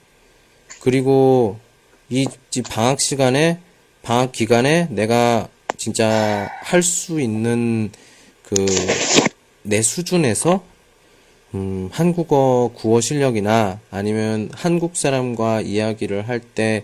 [0.80, 1.60] 그리고
[2.10, 2.26] 이이
[2.70, 3.60] 방학 시간에
[4.02, 7.92] 방학 기간에 내가 진짜 할 수 있는
[8.44, 8.56] 그
[9.64, 10.64] 내 수준에서
[11.54, 16.84] 음, 한국어 구어 실력이나 아니면 한국 사람과 이야기를 할 때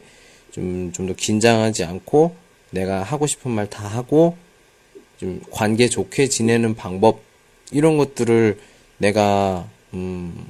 [0.51, 2.35] 좀 좀 더 긴장하지 않고
[2.71, 4.37] 내가 하고 싶은 말 다 하고
[5.17, 7.21] 좀 관계 좋게 지내는 방법
[7.71, 8.59] 이런 것들을
[8.97, 10.45] 내가 음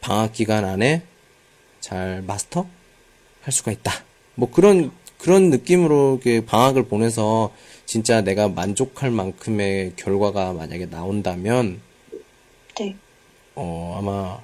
[0.00, 1.02] 방학 기간 안에
[1.80, 2.66] 잘 마스터
[3.42, 3.92] 할 수가 있다.
[4.34, 4.90] 뭐 그런
[5.24, 7.50] 그런 느낌으로 방학을 보내서
[7.86, 11.80] 진짜 내가 만족할 만큼의 결과가 만약에 나온다면
[12.78, 12.94] 네.
[13.54, 14.38] 어 아마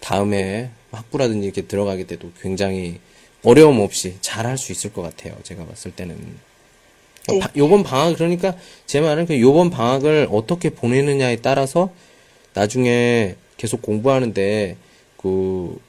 [0.00, 3.00] 다음에 학부라든지 이렇게 들어가게 돼도 굉장히
[3.42, 5.34] 어려움 없이 잘 할 수 있을 것 같아요.
[5.42, 6.16] 제가 봤을 때는.
[7.28, 7.38] 네.
[7.38, 8.56] 바- 요번 방학 그러니까
[8.86, 11.90] 제 말은 그 요번 방학을 어떻게 보내느냐에 따라서
[12.52, 14.76] 나중에 계속 공부하는데
[15.16, 15.80] 그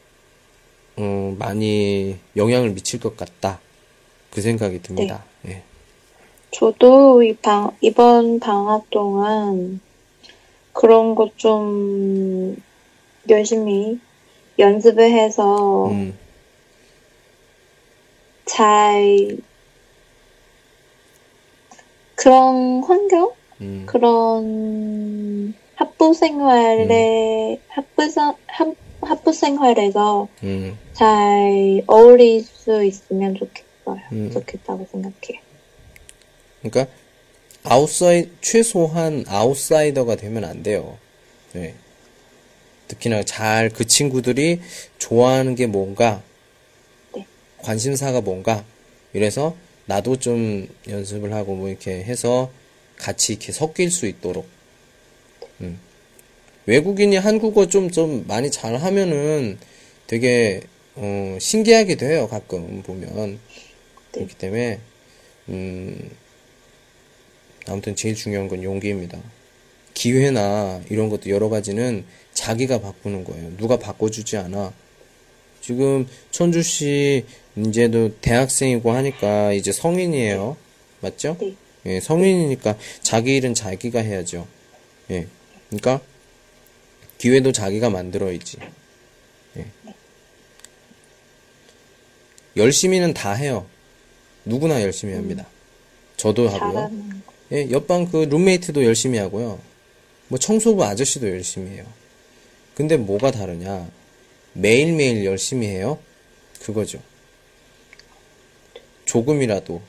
[0.99, 3.59] 음, 많이 영향을 미칠 것 같다
[4.31, 5.23] 그 생각이 듭니다.
[5.47, 5.63] 예.
[6.51, 9.79] 저도 이 방, 이번 방학 동안
[10.73, 12.61] 그런 거좀
[13.29, 13.99] 열심히
[14.57, 16.17] 연습을 해서 음,
[18.45, 19.37] 잘
[22.15, 23.31] 그런 환경?
[23.61, 28.75] 음, 그런 학부 생활에 학부 생- 학-
[29.09, 34.01] 학부 생활에서 음, 잘 어울릴 수 있으면 좋겠어요.
[34.11, 34.29] 음.
[34.31, 35.41] 좋겠다고 생각해요.
[36.61, 36.93] 그러니까
[37.63, 40.99] 아웃사이 최소한 아웃사이더가 되면 안 돼요.
[41.53, 41.73] 네.
[42.87, 44.61] 특히나 잘 그 친구들이
[44.99, 46.21] 좋아하는 게 뭔가,
[47.15, 47.25] 네.
[47.57, 48.63] 관심사가 뭔가,
[49.13, 49.55] 이래서
[49.87, 52.51] 나도 좀 연습을 하고 뭐 이렇게 해서
[52.95, 54.47] 같이 이렇게 섞일 수 있도록.
[55.61, 55.79] 음.
[56.69, 59.57] 외국인이 한국어 좀, 좀 많이 잘 하면은
[60.05, 60.61] 되게,
[60.95, 63.39] 어, 신기하게 돼요, 가끔 보면.
[64.11, 64.79] 그렇기 때문에,
[65.49, 66.11] 음,
[67.67, 69.19] 아무튼 제일 중요한 건 용기입니다.
[69.95, 73.57] 기회나 이런 것도 여러 가지는 자기가 바꾸는 거예요.
[73.57, 74.71] 누가 바꿔주지 않아.
[75.61, 77.25] 지금 천주 씨
[77.57, 80.55] 이제도 대학생이고 하니까 이제 성인이에요.
[81.01, 81.35] 맞죠?
[81.41, 81.55] 네.
[81.87, 84.47] 예, 성인이니까 자기 일은 자기가 해야죠.
[85.11, 85.27] 예.
[85.69, 86.01] 그러니까
[87.19, 88.57] 기회도 자기가 만들어야지.
[89.57, 89.65] 예.
[92.57, 93.67] 열심히는 다 해요.
[94.45, 95.47] 누구나 열심히 합니다.
[96.17, 96.91] 저도 하고요.
[97.51, 99.59] 예, 옆방 그 룸메이트도 열심히 하고요.
[100.27, 101.85] 뭐 청소부 아저씨도 열심히 해요.
[102.73, 103.89] 근데 뭐가 다르냐?
[104.53, 105.99] 매일매일 열심히 해요?
[106.61, 107.01] 그거죠.
[109.05, 109.81] 조금이라도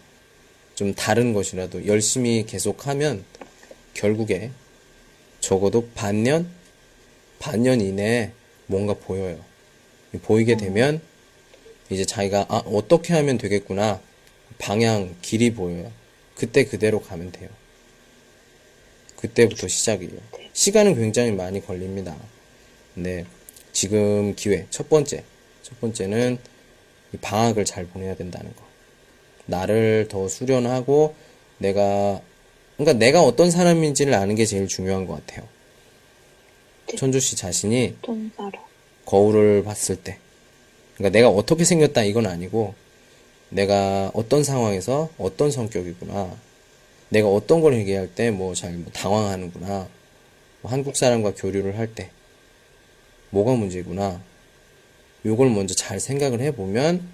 [0.75, 3.25] 좀 다른 것이라도 열심히 계속하면
[3.95, 4.51] 결국에
[5.41, 6.51] 적어도 반년,
[7.41, 8.31] 반년 이내에
[8.67, 9.41] 뭔가 보여요.
[10.23, 11.01] 보이게 되면
[11.89, 14.01] 이제 자기가 아, 어떻게 하면 되겠구나.
[14.59, 15.91] 방향, 길이 보여요.
[16.37, 17.49] 그때 그대로 가면 돼요.
[19.17, 20.13] 그때부터 시작이에요.
[20.53, 22.15] 시간은 굉장히 많이 걸립니다.
[22.95, 23.25] 근데
[23.73, 25.25] 지금 기회, 첫 번째.
[25.63, 26.39] 첫 번째는
[27.13, 28.63] 이 방학을 잘 보내야 된다는 거.
[29.47, 31.15] 나를 더 수련하고
[31.59, 32.21] 내가,
[32.77, 35.47] 그러니까 내가 어떤 사람인지를 아는 게 제일 중요한 것 같아요.
[36.97, 37.97] 천주 씨 자신이.
[39.07, 40.19] 거울을 봤을 때.
[40.97, 42.75] 그러니까 내가 어떻게 생겼다 이건 아니고
[43.49, 46.37] 내가 어떤 상황에서 어떤 성격이구나.
[47.09, 49.89] 내가 어떤 걸 얘기할 때 뭐 잘 당황하는구나.
[50.63, 52.11] 뭐 한국 사람과 교류를 할 때
[53.31, 54.21] 뭐가 문제구나.
[55.25, 57.07] 요걸 먼저 잘 생각을 해보면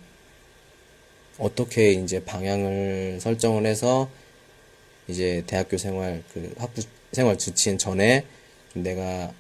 [1.38, 4.08] 어떻게 이제 방향을 설정을 해서
[5.08, 8.24] 이제 대학교 생활 그 학부 생활 지친 전에
[8.72, 9.32] 좀 내가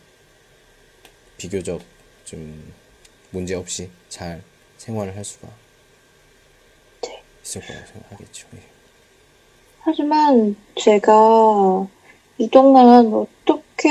[1.36, 1.80] 비교적
[2.24, 2.72] 좀
[3.30, 4.42] 문제 없이 잘
[4.78, 5.48] 생활을 할 수가
[7.02, 7.22] 네.
[7.44, 8.46] 있을 거라고 생각하겠죠.
[8.54, 8.58] 예.
[9.80, 11.86] 하지만 제가
[12.38, 13.88] 이동안 어떻게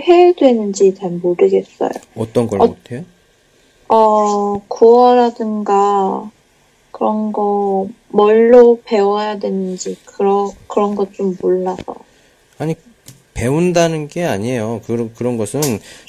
[0.00, 1.90] 해야 되는지 잘 모르겠어요.
[2.16, 3.04] 어떤 걸 어- 못해요?
[3.88, 6.30] 어, 구어라든가
[6.92, 11.94] 그런 거 뭘로 배워야 되는지 그런 그런 거좀 몰라서.
[12.58, 12.74] 아니
[13.38, 14.80] 배운다는 게 아니에요.
[14.84, 15.60] 그런 그런 것은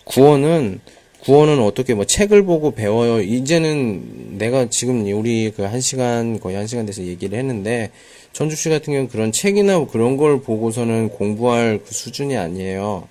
[0.06, 0.82] 구어는
[1.24, 3.22] 구어는 어떻게 뭐 책을 보고 배워요.
[3.22, 7.92] 이제는 내가 지금 우리 그 한 시간 거의 한 시간 돼서 얘기를 했는데
[8.34, 13.08] 전주 씨 같은 경우는 그런 책이나 그런 걸 보고서는 공부할 그 수준이 아니에요.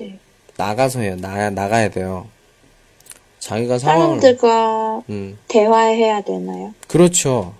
[0.00, 0.18] 네.
[0.56, 1.16] 나가서 해요.
[1.20, 2.26] 나 나가야 돼요.
[3.38, 6.74] 자기가 상황을 사람들과 음 대화해야 되나요?
[6.88, 7.54] 그렇죠.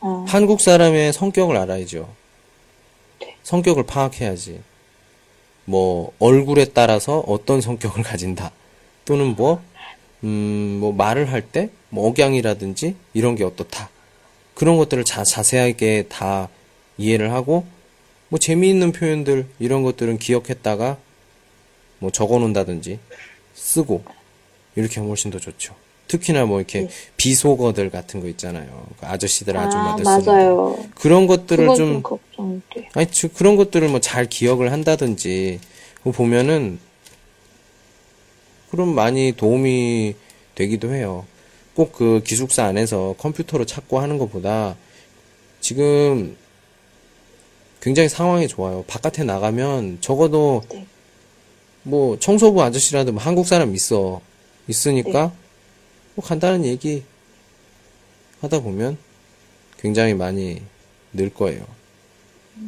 [0.00, 2.08] 어, 한국 사람의 성격을 알아야죠.
[3.20, 3.36] 네.
[3.42, 4.60] 성격을 파악해야지.
[5.70, 8.50] 뭐, 얼굴에 따라서 어떤 성격을 가진다.
[9.04, 9.62] 또는 뭐,
[10.24, 13.88] 음, 뭐, 말을 할 때, 뭐, 억양이라든지, 이런 게 어떻다.
[14.54, 16.48] 그런 것들을 자, 자세하게 다
[16.98, 17.64] 이해를 하고,
[18.30, 20.98] 뭐, 재미있는 표현들, 이런 것들은 기억했다가,
[22.00, 22.98] 뭐, 적어 놓는다든지,
[23.54, 24.02] 쓰고,
[24.74, 25.76] 이렇게 하면 훨씬 더 좋죠.
[26.10, 28.86] 특히나 뭐, 이렇게 비속어들 같은 거 있잖아요.
[28.98, 30.32] 그 아저씨들, 아, 아줌마들 쓰는 거.
[30.32, 30.76] 맞아요.
[30.96, 32.88] 그런 것들을 그건 좀 좀 걱정돼.
[32.94, 35.60] 아니 저- 그런 것들을 뭐 잘 기억을 한다든지
[35.98, 36.80] 그거 보면은
[38.70, 40.14] 그럼 많이 도움이
[40.56, 41.24] 되기도 해요.
[41.74, 44.76] 꼭 그 기숙사 안에서 컴퓨터로 찾고 하는 것보다
[45.60, 46.36] 지금
[47.80, 48.84] 굉장히 상황이 좋아요.
[48.88, 50.84] 바깥에 나가면 적어도 네.
[51.84, 54.20] 뭐 청소부 아저씨라도 뭐 한국 사람 있어
[54.68, 55.39] 있으니까 네.
[56.20, 57.02] 뭐 간단한 얘기
[58.42, 58.98] 하다 보면
[59.78, 60.60] 굉장히 많이
[61.14, 61.64] 늘 거예요.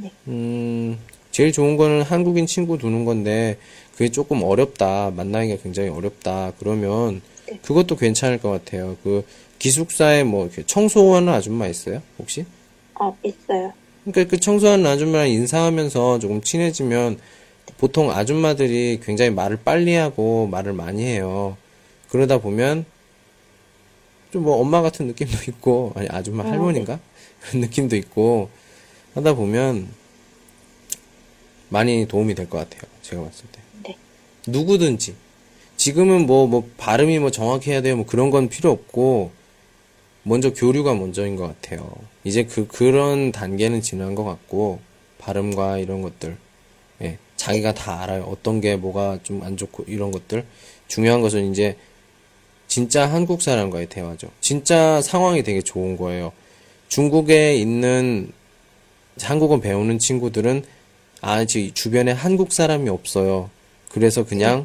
[0.00, 0.10] 네.
[0.26, 0.98] 음,
[1.30, 3.58] 제일 좋은 거는 한국인 친구 두는 건데,
[3.92, 7.58] 그게 조금 어렵다, 만나기가 굉장히 어렵다, 그러면, 네.
[7.62, 8.96] 그것도 괜찮을 것 같아요.
[9.02, 9.24] 그,
[9.58, 12.00] 기숙사에 뭐, 청소하는 아줌마 있어요?
[12.18, 12.46] 혹시?
[12.98, 13.74] 어, 있어요.
[14.04, 17.18] 그러니까 그 청소하는 아줌마랑 인사하면서 조금 친해지면,
[17.76, 21.58] 보통 아줌마들이 굉장히 말을 빨리 하고, 말을 많이 해요.
[22.08, 22.86] 그러다 보면,
[24.32, 26.98] 좀 뭐, 엄마 같은 느낌도 있고, 아니, 아줌마 어, 할머니인가?
[27.40, 28.48] 그런 느낌도 있고,
[29.14, 29.88] 하다 보면,
[31.68, 32.90] 많이 도움이 될 것 같아요.
[33.02, 33.60] 제가 봤을 때.
[33.84, 33.96] 네.
[34.46, 35.14] 누구든지.
[35.76, 37.96] 지금은 뭐, 뭐, 발음이 뭐 정확해야 돼요.
[37.96, 39.32] 뭐 그런 건 필요 없고,
[40.22, 41.90] 먼저 교류가 먼저인 것 같아요.
[42.24, 44.80] 이제 그, 그런 단계는 지난 것 같고,
[45.18, 46.36] 발음과 이런 것들.
[47.02, 47.18] 예.
[47.36, 48.22] 자기가 다 알아요.
[48.24, 50.46] 어떤 게 뭐가 좀 안 좋고, 이런 것들.
[50.88, 51.76] 중요한 것은 이제,
[52.72, 54.30] 진짜 한국 사람과의 대화죠.
[54.40, 56.32] 진짜 상황이 되게 좋은 거예요.
[56.88, 58.32] 중국에 있는
[59.20, 60.64] 한국어 배우는 친구들은
[61.20, 63.50] 아, 지 주변에 한국 사람이 없어요.
[63.90, 64.64] 그래서 그냥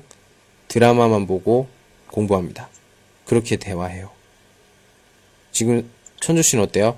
[0.70, 1.68] 드라마만 보고
[2.10, 2.70] 공부합니다.
[3.26, 4.10] 그렇게 대화해요.
[5.52, 5.90] 지금
[6.22, 6.98] 천주 씨는 어때요?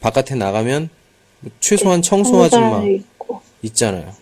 [0.00, 0.90] 바깥에 나가면
[1.40, 2.82] 뭐 최소한 청소 아줌마.
[3.62, 4.14] 있잖아요.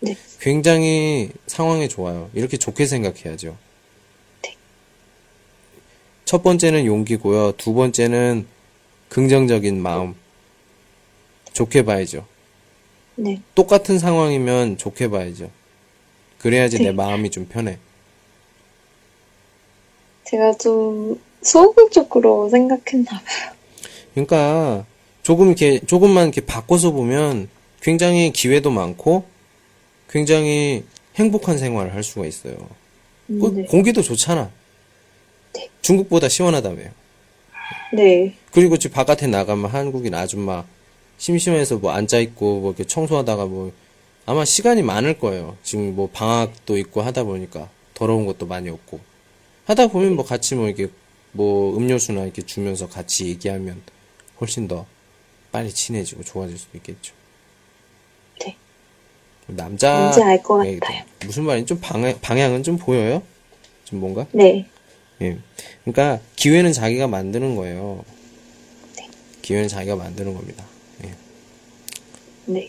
[0.00, 0.16] 네.
[0.40, 2.30] 굉장히 상황이 좋아요.
[2.34, 3.56] 이렇게 좋게 생각해야죠.
[6.28, 6.30] 네.
[6.30, 7.52] 첫 번째는 용기고요.
[7.52, 8.46] 두 번째는
[9.08, 10.14] 긍정적인 마음.
[11.54, 12.26] 좋게 봐야죠.
[13.16, 13.40] 네.
[13.54, 15.50] 똑같은 상황이면 좋게 봐야죠.
[16.38, 16.84] 그래야지 네.
[16.84, 17.78] 내 마음이 좀 편해.
[20.24, 23.52] 제가 좀 소극적으로 생각했나 봐요.
[24.14, 24.84] 그러니까
[25.22, 27.48] 조금 이렇게 조금만 이렇게 바꿔서 보면
[27.80, 29.24] 굉장히 기회도 많고
[30.10, 32.54] 굉장히 행복한 생활을 할 수가 있어요.
[33.26, 33.64] 그 네.
[33.64, 34.57] 공기도 좋잖아.
[35.58, 35.68] 네.
[35.82, 36.90] 중국보다 시원하다며요.
[37.94, 38.34] 네.
[38.52, 40.64] 그리고 지금 바깥에 나가면 한국인 아줌마
[41.18, 43.72] 심심해서 뭐 앉아 있고 뭐 이렇게 청소하다가 뭐
[44.24, 45.56] 아마 시간이 많을 거예요.
[45.62, 49.00] 지금 뭐 방학도 있고 하다 보니까 더러운 것도 많이 없고
[49.66, 50.88] 하다 보면 뭐 같이 뭐 이렇게
[51.32, 53.82] 뭐 음료수나 이렇게 주면서 같이 얘기하면
[54.40, 54.86] 훨씬 더
[55.50, 57.14] 빨리 친해지고 좋아질 수도 있겠죠.
[58.40, 58.56] 네.
[59.46, 61.04] 남자 뭔지 알것 예, 같아요.
[61.24, 63.22] 무슨 말인지 좀 방향, 방향은 좀 보여요?
[63.84, 64.26] 좀 뭔가?
[64.32, 64.66] 네.
[65.22, 65.38] 예.
[65.84, 68.04] 그러니까 기회는 자기가 만드는 거예요.
[68.96, 69.08] 네.
[69.42, 70.64] 기회는 자기가 만드는 겁니다.
[71.04, 71.14] 예.
[72.46, 72.68] 네.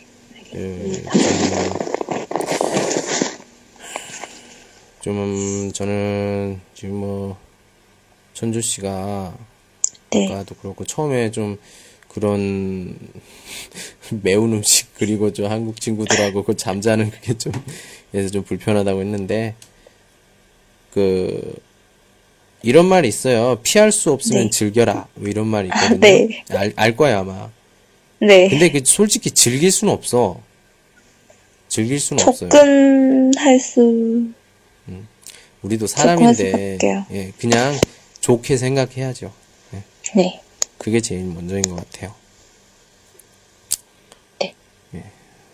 [0.56, 1.90] 예, 알겠습니다.
[5.02, 7.38] 좀, 음, 저는 지금 뭐
[8.34, 9.38] 천주 씨가
[10.12, 10.26] 네.
[10.26, 11.58] 아까도 그렇고 처음에 좀
[12.08, 12.98] 그런
[14.24, 17.54] 매운 음식 그리고 좀 한국 친구들하고 그 잠자는 그게 좀
[18.12, 19.56] 그래서 좀 불편하다고 했는데
[20.92, 21.56] 그
[22.62, 23.60] 이런 말이 있어요.
[23.64, 24.50] 피할 수 없으면 네.
[24.50, 25.08] 즐겨라.
[25.16, 26.00] 뭐 이런 말이 있거든요.
[26.00, 26.44] 네.
[26.50, 27.50] 알, 알 거야 아마.
[28.20, 28.50] 네.
[28.50, 30.42] 근데 그 솔직히 즐길 수는 없어.
[31.70, 32.50] 즐길 수는 없어요.
[32.50, 34.30] 접근할 수,
[35.62, 36.78] 우리도 접근할 사람인데.
[37.12, 37.78] 예, 그냥
[38.22, 39.32] 좋게 생각해야죠.
[39.76, 39.84] 예,
[40.16, 40.42] 네.
[40.78, 42.14] 그게 제일 먼저인 것 같아요.
[44.40, 44.56] 네.
[44.96, 45.04] 예,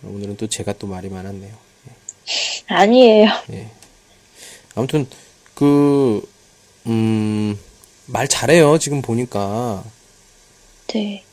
[0.03, 1.53] 오늘은 또 제가 또 말이 많았네요.
[2.67, 3.27] 아니에요.
[4.73, 5.05] 아무튼
[5.53, 6.27] 그
[6.87, 7.57] 음,
[8.05, 8.77] 말 잘해요.
[8.77, 9.83] 지금 보니까.
[10.87, 11.23] 네.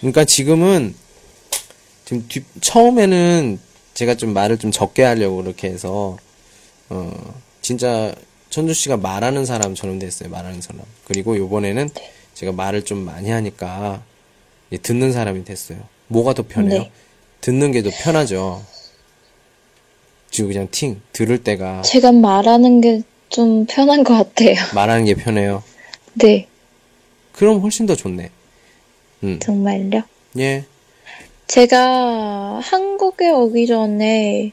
[0.00, 0.94] 그러니까 지금은
[2.04, 3.58] 지금 뒤, 처음에는
[3.94, 6.18] 제가 좀 말을 좀 적게 하려고 그렇게 해서
[6.90, 8.14] 어 진짜
[8.50, 10.28] 천주 씨가 말하는 사람처럼 됐어요.
[10.28, 10.82] 말하는 사람.
[11.04, 11.88] 그리고 요번에는
[12.34, 14.02] 제가 말을 좀 많이 하니까
[14.82, 15.78] 듣는 사람이 됐어요.
[16.08, 16.82] 뭐가 더 편해요?
[16.82, 16.90] 네.
[17.40, 18.62] 듣는 게 더 편하죠.
[20.30, 24.54] 지금 그냥 팅 들을 때가 제가 말하는 게 좀 편한 것 같아요.
[24.74, 25.62] 말하는 게 편해요.
[26.14, 26.46] 네,
[27.32, 28.30] 그럼 훨씬 더 좋네.
[29.24, 30.02] 음, 정말요.
[30.38, 30.64] 예.
[31.46, 34.52] 제가 한국에 오기 전에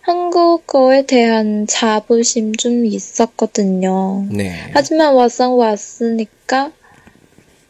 [0.00, 4.26] 한국어에 대한 자부심 좀 있었거든요.
[4.30, 4.52] 네.
[4.72, 6.72] 하지만 와상 왔으니까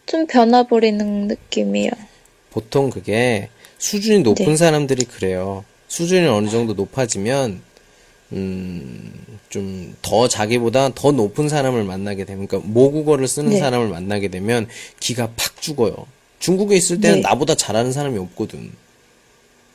[0.07, 1.91] 좀 변화버리는 느낌이에요.
[2.51, 3.49] 보통 그게
[3.79, 4.57] 수준이 높은 네.
[4.57, 5.65] 사람들이 그래요.
[5.89, 7.61] 수준이 어느 정도 높아지면,
[8.33, 13.59] 음, 좀 더 자기보다 더 높은 사람을 만나게 되면, 그러니까 모국어를 쓰는 네.
[13.59, 14.67] 사람을 만나게 되면
[15.01, 15.95] 기가 팍 죽어요.
[16.39, 17.23] 중국에 있을 때는 네.
[17.23, 18.73] 나보다 잘하는 사람이 없거든.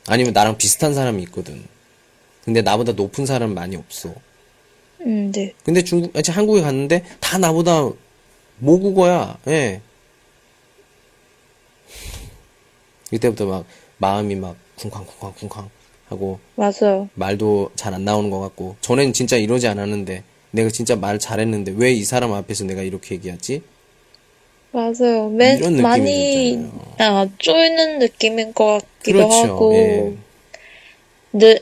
[0.06, 1.64] 아니면 나랑 비슷한 사람이 있거든.
[2.44, 4.14] 근데 나보다 높은 사람은 많이 없어.
[5.02, 5.54] 음, 네.
[5.64, 7.88] 근데 중국, 아니, 한국에 갔는데 다 나보다
[8.58, 9.38] 모국어야.
[9.48, 9.80] 예.
[13.12, 13.64] 이때부터 막
[13.98, 15.70] 마음이 막 쿵쾅쿵쾅쿵쾅
[16.08, 17.08] 하고 맞아요.
[17.14, 21.92] 말도 잘 안 나오는 것 같고 전엔 진짜 이러지 않았는데 내가 진짜 말 잘했는데 왜
[21.92, 23.62] 이 사람 앞에서 내가 이렇게 얘기하지?
[24.70, 25.28] 맞아요.
[25.30, 26.58] 맨, 이런 많이.
[26.98, 29.36] 아, 쪼이는 느낌인 것 같기도 그렇죠.
[29.54, 30.16] 하고, 예.
[31.32, 31.60] 늘,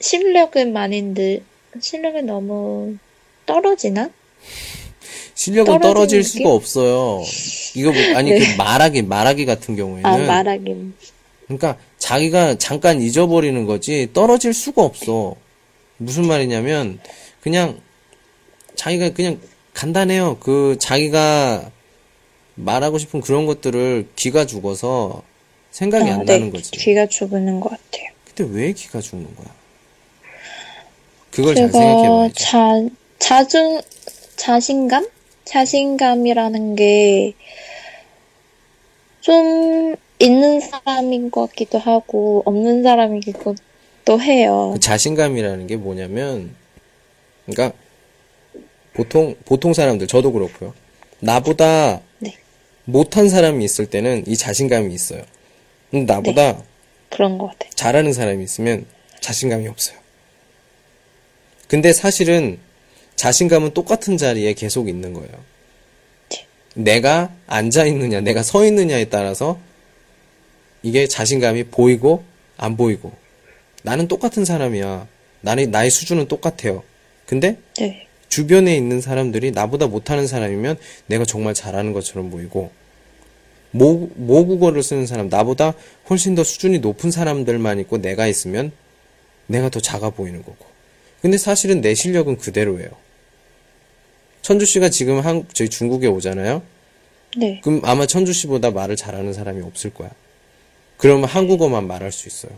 [0.00, 1.42] 실력은 많이 늘,
[1.80, 2.96] 실력이 너무
[3.46, 4.10] 떨어지나?
[5.34, 6.38] 실력은 떨어질 느낌?
[6.42, 7.22] 수가 없어요.
[7.76, 8.38] 이거 뭐, 아니 네.
[8.40, 10.94] 그 말하기 말하기 같은 경우에는 아, 말하긴.
[11.46, 15.36] 그러니까 자기가 잠깐 잊어버리는 거지 떨어질 수가 없어.
[15.96, 17.00] 무슨 말이냐면
[17.40, 17.80] 그냥
[18.76, 19.40] 자기가 그냥
[19.74, 20.38] 간단해요.
[20.40, 21.70] 그 자기가
[22.54, 25.22] 말하고 싶은 그런 것들을 기가 죽어서
[25.70, 26.32] 생각이 아, 안 네.
[26.34, 26.70] 나는 거지.
[26.72, 28.08] 귀가 죽는 것 같아요.
[28.34, 29.46] 근데 왜 기가 죽는 거야?
[31.30, 32.34] 그걸 잘 생각해봐야지.
[32.34, 32.72] 자,
[33.18, 33.80] 자중,
[34.36, 35.08] 자신감?
[35.44, 37.34] 자신감이라는 게
[39.28, 43.54] 좀 있는 사람인 것 같기도 하고 없는 사람이기도
[44.20, 44.70] 해요.
[44.74, 46.54] 그 자신감이라는 게 뭐냐면,
[47.46, 47.76] 그러니까
[48.94, 50.74] 보통 보통 사람들 저도 그렇고요.
[51.20, 52.36] 나보다 네.
[52.84, 55.22] 못한 사람이 있을 때는 이 자신감이 있어요.
[55.90, 56.62] 근데 나보다
[57.10, 57.70] 그런 것 같아요.
[57.74, 58.86] 잘하는 사람이 있으면
[59.20, 59.96] 자신감이 없어요.
[61.68, 62.58] 근데 사실은
[63.16, 65.30] 자신감은 똑같은 자리에 계속 있는 거예요.
[66.74, 69.58] 내가 앉아 있느냐, 내가 서 있느냐에 따라서
[70.82, 72.24] 이게 자신감이 보이고
[72.56, 73.12] 안 보이고
[73.82, 75.06] 나는 똑같은 사람이야.
[75.40, 76.82] 나는 나의 수준은 똑같아요.
[77.26, 78.06] 근데 네.
[78.28, 80.76] 주변에 있는 사람들이 나보다 못하는 사람이면
[81.06, 82.70] 내가 정말 잘하는 것처럼 보이고
[83.70, 85.74] 모, 모국어를 쓰는 사람 나보다
[86.08, 88.72] 훨씬 더 수준이 높은 사람들만 있고 내가 있으면
[89.46, 90.66] 내가 더 작아 보이는 거고
[91.20, 92.88] 근데 사실은 내 실력은 그대로예요
[94.42, 96.62] 천주 씨가 지금 한 저희 중국에 오잖아요
[97.36, 97.60] 네.
[97.62, 100.10] 그럼 아마 천주 씨보다 말을 잘하는 사람이 없을 거야
[100.98, 102.52] 그러면 한국어만 말할 수 있어요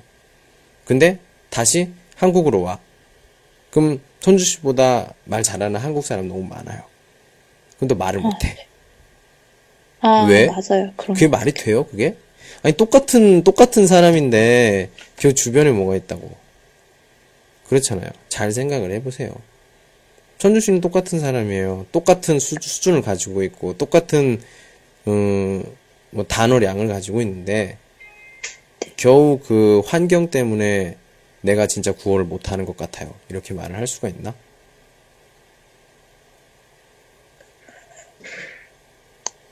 [0.85, 1.19] 근데
[1.51, 2.81] 다시 한국으로 와
[3.71, 6.83] 그럼 천주 씨보다 말 잘하는 한국 사람 너무 많아요.
[7.79, 8.67] 근데 말을 못해.
[10.01, 10.47] 아, 왜?
[10.47, 10.93] 맞아요.
[10.97, 12.17] 그게 말이 돼요, 그게?
[12.63, 16.31] 아니, 똑같은, 똑같은 사람인데, 그 주변에 뭐가 있다고.
[17.69, 18.11] 그렇잖아요.
[18.29, 19.33] 잘 생각을 해보세요.
[20.39, 21.87] 천주 씨는 똑같은 사람이에요.
[21.93, 24.41] 똑같은 수, 수준을 가지고 있고, 똑같은,
[25.07, 25.65] 음,
[26.11, 27.79] 뭐, 단어량을 가지고 있는데,
[29.01, 30.99] 겨우 그 환경 때문에
[31.41, 33.15] 내가 진짜 구호를 못하는 것 같아요.
[33.31, 34.35] 이렇게 말을 할 수가 있나?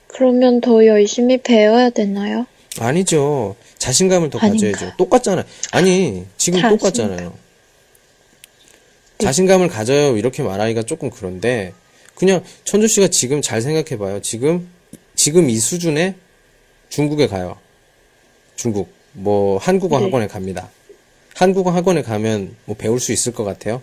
[0.07, 2.44] 그러면 더 열심히 배워야 되나요?
[2.78, 3.57] 아니죠.
[3.78, 4.66] 자신감을 더 아닌가?
[4.66, 4.96] 가져야죠.
[4.99, 5.46] 똑같잖아요.
[5.72, 6.78] 아니, 지금 자신감.
[6.78, 7.34] 똑같잖아요.
[9.16, 10.18] 자신감을 가져요.
[10.18, 11.72] 이렇게 말하기가 조금 그런데,
[12.14, 14.20] 그냥 천주 씨가 지금 잘 생각해봐요.
[14.20, 14.68] 지금,
[15.14, 16.16] 지금 이 수준에
[16.90, 17.57] 중국에 가요.
[18.55, 18.97] 중국.
[19.18, 20.04] 뭐, 한국어 네.
[20.04, 20.70] 학원에 갑니다.
[21.34, 23.82] 한국어 학원에 가면 뭐 배울 수 있을 것 같아요?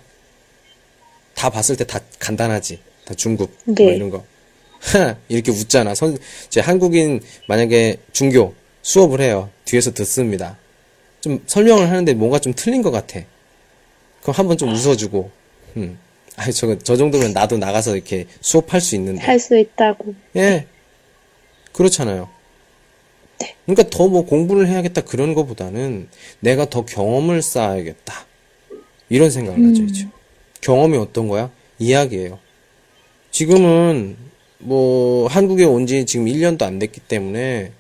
[1.36, 2.79] 다 봤을 때 다 간단하지.
[3.05, 3.51] 다 중국.
[3.65, 3.95] 뭐 네.
[3.95, 4.23] 이런 거.
[4.79, 5.95] 하, 이렇게 웃잖아.
[5.95, 6.17] 선,
[6.49, 9.49] 제 한국인 만약에 중교 수업을 해요.
[9.65, 10.57] 뒤에서 듣습니다.
[11.21, 13.19] 좀 설명을 하는데 뭔가 좀 틀린 것 같아.
[14.21, 15.31] 그럼 한번 좀 웃어주고,
[15.77, 15.97] 음.
[16.36, 19.21] 아니, 저, 저 정도면 나도 나가서 이렇게 수업할 수 있는데.
[19.21, 20.13] 할 수 있다고.
[20.36, 20.65] 예.
[21.73, 22.29] 그렇잖아요.
[23.39, 23.55] 네.
[23.65, 26.07] 그러니까 더 뭐 공부를 해야겠다 그런 거보다는
[26.39, 28.25] 내가 더 경험을 쌓아야겠다.
[29.09, 29.69] 이런 생각을 음.
[29.69, 30.07] 가져야죠.
[30.61, 31.51] 경험이 어떤 거야?
[31.77, 32.39] 이야기예요.
[33.31, 34.17] 지금은
[34.59, 37.71] 뭐 한국에 온 지 지금 1년도 안 됐기 때문에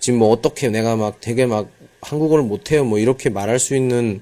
[0.00, 1.68] 지금 뭐 어떻게 내가 막 되게 막
[2.00, 4.20] 한국어를 못해요 뭐 이렇게 말할 수 있는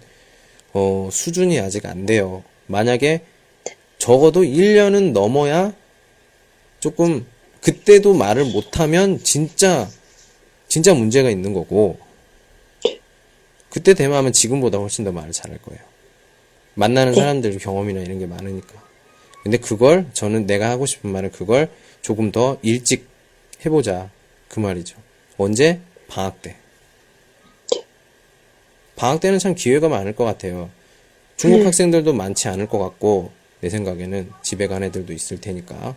[0.73, 2.43] 어 수준이 아직 안 돼요.
[2.67, 3.21] 만약에
[3.99, 5.73] 적어도 1년은 넘어야
[6.81, 7.25] 조금
[7.61, 9.89] 그때도 말을 못하면 진짜
[10.69, 11.99] 진짜 문제가 있는 거고
[13.71, 15.81] 그때 되면 아마 지금보다 훨씬 더 말을 잘할 거예요.
[16.75, 17.21] 만나는 네.
[17.21, 18.87] 사람들 경험이나 이런 게 많으니까
[19.43, 21.71] 근데 그걸 저는 내가 하고 싶은 말은 그걸
[22.03, 23.07] 조금 더 일찍
[23.65, 24.11] 해보자
[24.49, 24.97] 그 말이죠.
[25.39, 26.57] 언제 방학 때.
[28.97, 30.71] 방학 때는 참 기회가 많을 것 같아요.
[31.37, 35.95] 중국 학생들도 많지 않을 것 같고 내 생각에는 집에 간 애들도 있을 테니까.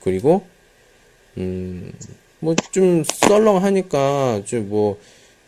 [0.00, 0.46] 그리고
[1.36, 1.92] 음
[2.40, 4.96] 뭐 좀 썰렁하니까 좀 뭐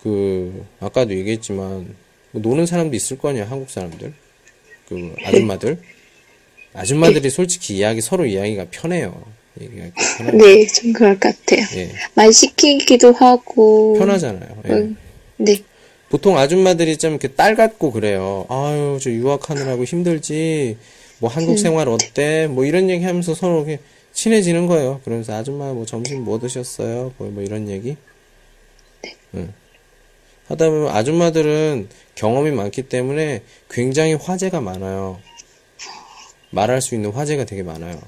[0.02, 1.94] 그 아까도 얘기했지만
[2.32, 4.14] 뭐 노는 사람도 있을 거 아니야 한국 사람들?
[4.88, 5.78] 그 아줌마들?
[6.72, 9.22] 아줌마들이 솔직히 이야기 서로 이야기가 편해요.
[9.60, 11.66] 얘기가 편하, 네, 좀 그럴 것 같아요.
[11.76, 13.96] 예, 말 시키기도 하고.
[13.98, 14.62] 편하잖아요.
[14.68, 14.72] 예.
[14.72, 14.96] 음,
[15.36, 15.58] 네.
[16.08, 18.46] 보통 아줌마들이 좀 이렇게 딸 같고 그래요.
[18.48, 20.78] 아유 저 유학하느라고 힘들지?
[21.18, 22.46] 뭐 한국 생활 어때?
[22.46, 23.80] 뭐 이런 얘기 하면서 서로 이렇게
[24.12, 27.96] 친해지는 거예요 그러면서 아줌마 뭐 점심 뭐 드셨어요 뭐, 뭐 이런 얘기
[29.34, 29.52] 응.
[30.48, 35.20] 하다 보면 아줌마들은 경험이 많기 때문에 굉장히 화제가 많아요.
[36.50, 38.00] 말할 수 있는 화제가 되게 많아요.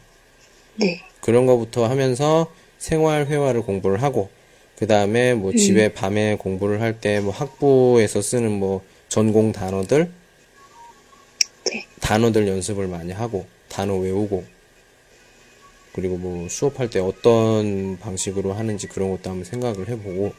[0.75, 1.01] 네.
[1.21, 4.29] 그런 거부터 하면서 생활 회화를 공부를 하고,
[4.77, 10.11] 그 다음에 뭐 집에 밤에 공부를 할 때 뭐 학부에서 쓰는 뭐 전공 단어들,
[11.71, 11.87] 네.
[12.01, 14.45] 단어들 연습을 많이 하고, 단어 외우고,
[15.95, 20.33] 그리고 뭐 수업할 때 어떤 방식으로 하는지 그런 것도 한번 생각을 해보고,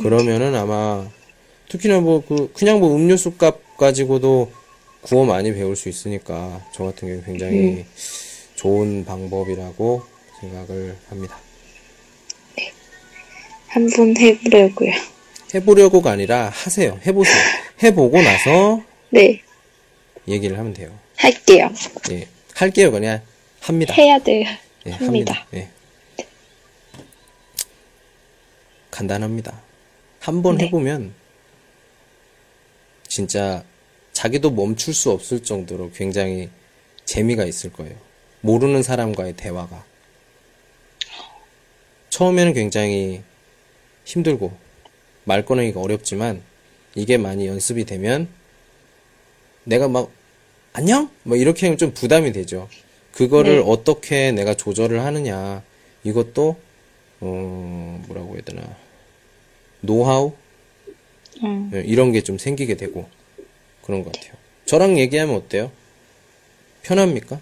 [0.00, 1.08] 그러면은 아마
[1.68, 4.50] 특히나 뭐 그 그냥 뭐 음료수 값 가지고도
[5.02, 7.84] 구어 많이 배울 수 있으니까 저 같은 경우 굉장히
[8.56, 10.02] 좋은 방법이라고
[10.40, 11.38] 생각을 합니다.
[13.68, 14.90] 한번 해보려고요.
[15.54, 16.98] 해보려고가 아니라 하세요.
[17.06, 17.36] 해보세요.
[17.82, 19.42] 해보고 나서 네.
[20.26, 20.90] 얘기를 하면 돼요.
[21.16, 21.70] 할게요.
[22.10, 22.26] 예.
[22.54, 22.90] 할게요.
[22.90, 23.22] 그냥
[23.60, 23.94] 합니다.
[23.94, 24.46] 해야 돼요.
[24.86, 25.46] 예, 합니다.
[25.54, 25.68] 예.
[28.90, 29.60] 간단합니다.
[30.20, 30.66] 한 번 네.
[30.66, 31.14] 해보면
[33.06, 33.64] 진짜
[34.12, 36.50] 자기도 멈출 수 없을 정도로 굉장히
[37.04, 37.94] 재미가 있을 거예요.
[38.40, 39.84] 모르는 사람과의 대화가.
[42.10, 43.22] 처음에는 굉장히
[44.04, 44.56] 힘들고
[45.24, 46.42] 말 꺼내기가 어렵지만
[46.94, 48.28] 이게 많이 연습이 되면
[49.64, 50.10] 내가 막
[50.72, 51.10] 안녕?
[51.22, 52.68] 뭐 이렇게 하면 좀 부담이 되죠.
[53.18, 53.62] 그거를 네.
[53.66, 55.62] 어떻게 내가 조절을 하느냐
[56.04, 56.54] 이것도
[57.20, 58.62] 어 뭐라고 해야 되나
[59.80, 60.32] 노하우
[61.42, 63.08] 음, 예, 이런 게 좀 생기게 되고
[63.82, 64.34] 그런 것 같아요.
[64.66, 65.72] 저랑 얘기하면 어때요?
[66.82, 67.40] 편합니까?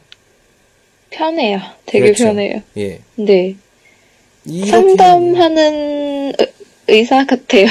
[1.11, 1.59] 편해요.
[1.85, 2.25] 되게 그렇죠.
[2.25, 2.63] 편해요.
[2.79, 3.01] 예.
[3.17, 3.57] 네.
[4.71, 6.53] 상담하는 의-
[6.89, 7.67] 의사 같아요.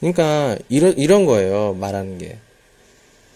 [0.00, 1.74] 그러니까 이런 이런 거예요.
[1.80, 2.36] 말하는 게.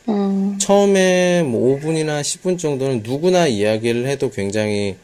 [0.06, 4.96] 어, 처음에 뭐 5분이나 10분 정도는 누구나 이야기를 해도 굉장히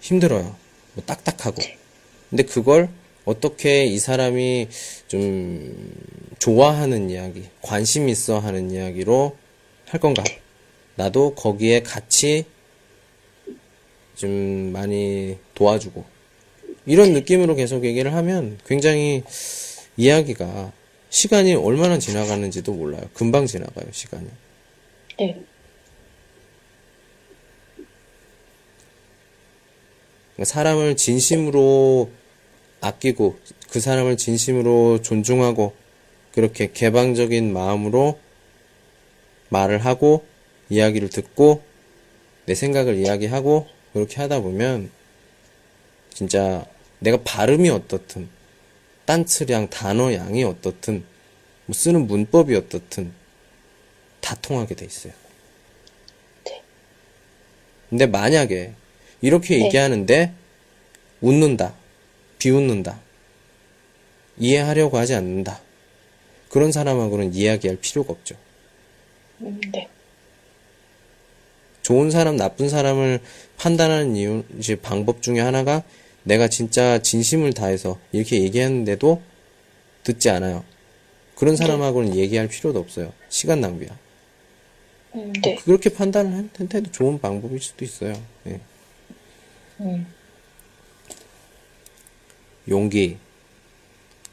[0.00, 0.56] 힘들어요.
[0.94, 1.62] 뭐 딱딱하고.
[2.30, 2.88] 근데 그걸
[3.24, 4.68] 어떻게 이 사람이
[5.06, 5.94] 좀
[6.38, 9.36] 좋아하는 이야기, 관심 있어 하는 이야기로
[9.86, 10.24] 할 건가?
[10.96, 12.44] 나도 거기에 같이
[14.16, 14.30] 좀
[14.72, 16.04] 많이 도와주고.
[16.86, 19.22] 이런 느낌으로 계속 얘기를 하면 굉장히
[19.96, 20.72] 이야기가
[21.14, 23.02] 시간이 얼마나 지나가는지도 몰라요.
[23.14, 24.26] 금방 지나가요, 시간이.
[25.20, 25.40] 네.
[30.32, 32.10] 그러니까 사람을 진심으로
[32.80, 33.38] 아끼고
[33.70, 35.72] 그 사람을 진심으로 존중하고
[36.32, 38.18] 그렇게 개방적인 마음으로
[39.50, 40.26] 말을 하고
[40.68, 41.62] 이야기를 듣고
[42.46, 44.90] 내 생각을 이야기하고 그렇게 하다 보면
[46.12, 46.66] 진짜
[46.98, 48.28] 내가 발음이 어떻든
[49.06, 51.04] 단츠량 단어 양이 어떻든
[51.66, 53.12] 뭐 쓰는 문법이 어떻든
[54.20, 55.12] 다 통하게 돼 있어요.
[57.94, 58.72] 근데 만약에
[59.20, 59.66] 이렇게 네.
[59.66, 60.32] 얘기하는데
[61.20, 61.74] 웃는다,
[62.38, 63.00] 비웃는다,
[64.36, 65.60] 이해하려고 하지 않는다.
[66.48, 68.36] 그런 사람하고는 이야기할 필요가 없죠.
[69.42, 69.88] 음, 네.
[71.82, 73.20] 좋은 사람, 나쁜 사람을
[73.58, 75.84] 판단하는 이유, 이제 방법 중에 하나가
[76.24, 79.22] 내가 진짜 진심을 다해서 이렇게 얘기했는데도
[80.02, 80.64] 듣지 않아요.
[81.34, 83.12] 그런 사람하고는 얘기할 필요도 없어요.
[83.28, 83.98] 시간 낭비야.
[85.14, 85.56] 음, 네.
[85.64, 88.14] 그렇게 판단을 할 텐데도 좋은 방법일 수도 있어요.
[88.46, 88.60] 예.
[89.80, 90.06] 음,
[92.68, 93.18] 용기.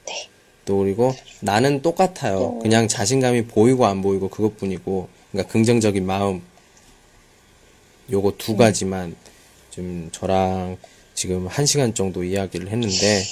[0.07, 0.29] 네.
[0.65, 2.59] 또 그리고 나는 똑같아요.
[2.59, 5.09] 그냥 자신감이 보이고 안 보이고 그것뿐이고.
[5.31, 6.41] 그러니까 긍정적인 마음.
[8.11, 9.15] 요거 두 가지만
[9.69, 10.77] 좀 저랑
[11.21, 13.23] 지금 한 시간 정도 이야기를 했는데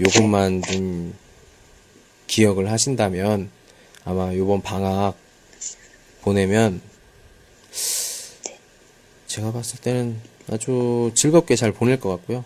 [0.00, 1.14] 요것만 좀
[2.26, 3.50] 기억을 하신다면
[4.04, 5.14] 아마 요번 방학
[6.22, 6.80] 보내면
[9.28, 10.16] 제가 봤을 때는
[10.50, 12.44] 아주 즐겁게 잘 보낼 것 같고요.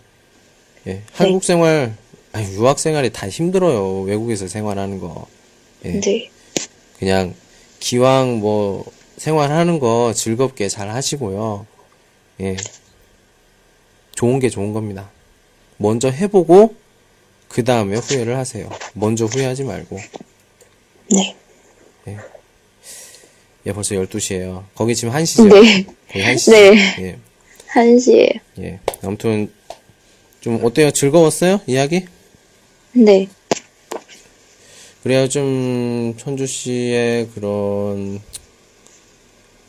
[0.86, 1.96] 예, 한국 생활,
[2.32, 4.02] 아니, 유학 생활이 다 힘들어요.
[4.02, 5.26] 외국에서 생활하는 거.
[5.86, 6.30] 예, 네.
[6.98, 7.34] 그냥
[7.78, 8.84] 기왕 뭐
[9.16, 11.66] 생활하는 거 즐겁게 잘 하시고요.
[12.40, 12.56] 예.
[14.20, 15.10] 좋은 게 좋은 겁니다.
[15.78, 16.74] 먼저 해보고,
[17.48, 18.68] 그 다음에 후회를 하세요.
[18.92, 19.98] 먼저 후회하지 말고.
[21.10, 21.36] 네.
[23.64, 24.64] 예, 벌써 12시에요.
[24.74, 25.48] 거기 지금 1시죠?
[25.48, 25.86] 네.
[26.12, 26.50] 거의 1시.
[26.50, 26.96] 네.
[27.00, 27.18] 예.
[27.72, 28.40] 1시에.
[28.58, 28.80] 예.
[29.02, 29.50] 아무튼,
[30.42, 30.90] 좀, 어때요?
[30.90, 31.62] 즐거웠어요?
[31.66, 32.04] 이야기?
[32.92, 33.26] 네.
[35.02, 38.20] 그래야 좀, 천주 씨의 그런,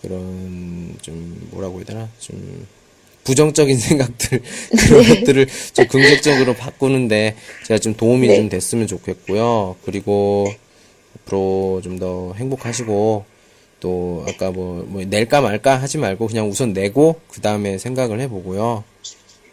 [0.01, 2.09] 그런, 좀, 뭐라고 해야 되나?
[2.19, 2.67] 좀,
[3.23, 4.41] 부정적인 생각들,
[4.77, 8.37] 그런 것들을 좀 긍정적으로 바꾸는데, 제가 좀 도움이 네.
[8.37, 9.75] 좀 됐으면 좋겠고요.
[9.85, 10.51] 그리고,
[11.21, 13.25] 앞으로 좀 더 행복하시고,
[13.79, 18.83] 또, 아까 뭐, 뭐, 낼까 말까 하지 말고, 그냥 우선 내고, 그 다음에 생각을 해보고요.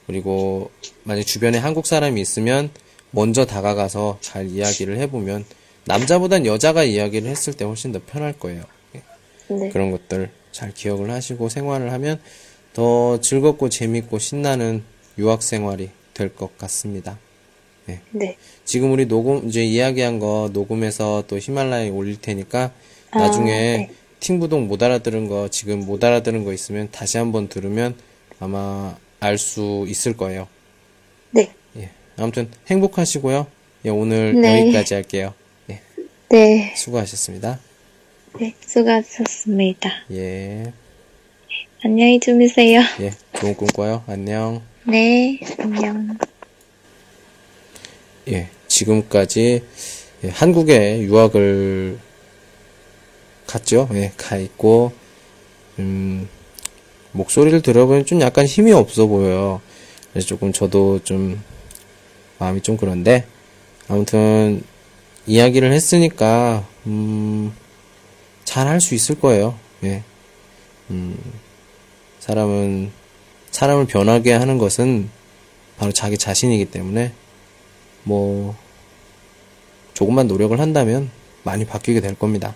[0.07, 0.71] 그리고,
[1.05, 2.71] 만약 주변에 한국 사람이 있으면,
[3.11, 5.45] 먼저 다가가서 잘 이야기를 해보면,
[5.89, 8.63] 남자보단 여자가 이야기를 했을 때 훨씬 더 편할 거예요.
[8.95, 9.03] 예.
[9.49, 9.69] 네.
[9.71, 12.21] 그런 것들 잘 기억을 하시고 생활을 하면
[12.79, 14.85] 더 즐겁고 재밌고 신나는
[15.19, 17.19] 유학 생활이 될 것 같습니다.
[18.13, 18.37] 네.
[18.65, 22.71] 지금 우리 녹음 이제 이야기한 거 녹음해서 또 히말라야에 올릴 테니까
[23.11, 23.91] 아, 나중에 네.
[24.21, 27.97] 팀부동 못 알아들은 거 지금 못 알아들은 거 있으면 다시 한번 들으면
[28.39, 30.47] 아마 알 수 있을 거예요.
[31.33, 31.51] 네.
[31.77, 31.91] 예.
[32.17, 33.49] 아무튼 행복하시고요.
[33.87, 34.61] 예, 오늘 네.
[34.61, 35.35] 여기까지 할게요.
[35.69, 35.81] 예,
[36.31, 36.75] 네.
[36.77, 37.59] 수고하셨습니다.
[38.39, 38.55] 네.
[38.65, 39.91] 수고하셨습니다.
[40.13, 40.73] 예,
[41.85, 42.81] 안녕히 주무세요.
[43.01, 44.03] 예, 좋은 꿈 꿔요.
[44.07, 44.63] 안녕.
[44.85, 45.39] 네.
[45.59, 46.19] 안녕.
[48.29, 49.63] 예, 지금까지
[50.25, 51.99] 예, 한국에 유학을
[53.47, 53.89] 갔죠.
[53.95, 54.93] 예, 가 있고,
[55.79, 56.29] 음,
[57.13, 59.61] 목소리를 들어보면 좀 약간 힘이 없어 보여요.
[60.13, 61.41] 그래서 조금 저도 좀
[62.39, 63.25] 마음이 좀 그런데,
[63.87, 64.63] 아무튼,
[65.27, 67.53] 이야기를 했으니까, 음,
[68.45, 69.57] 잘 할 수 있을 거예요.
[69.85, 70.03] 예.
[70.91, 71.17] 음,
[72.29, 72.93] 사람은,
[73.51, 75.09] 사람을 변하게 하는 것은
[75.79, 77.13] 바로 자기 자신이기 때문에,
[78.03, 78.55] 뭐,
[79.95, 81.11] 조금만 노력을 한다면
[81.43, 82.55] 많이 바뀌게 될 겁니다.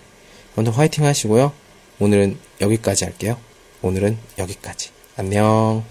[0.55, 1.51] 아무튼 화이팅 하시고요.
[1.99, 3.37] 오늘은 여기까지 할게요.
[3.81, 4.91] 오늘은 여기까지.
[5.17, 5.83] 안녕.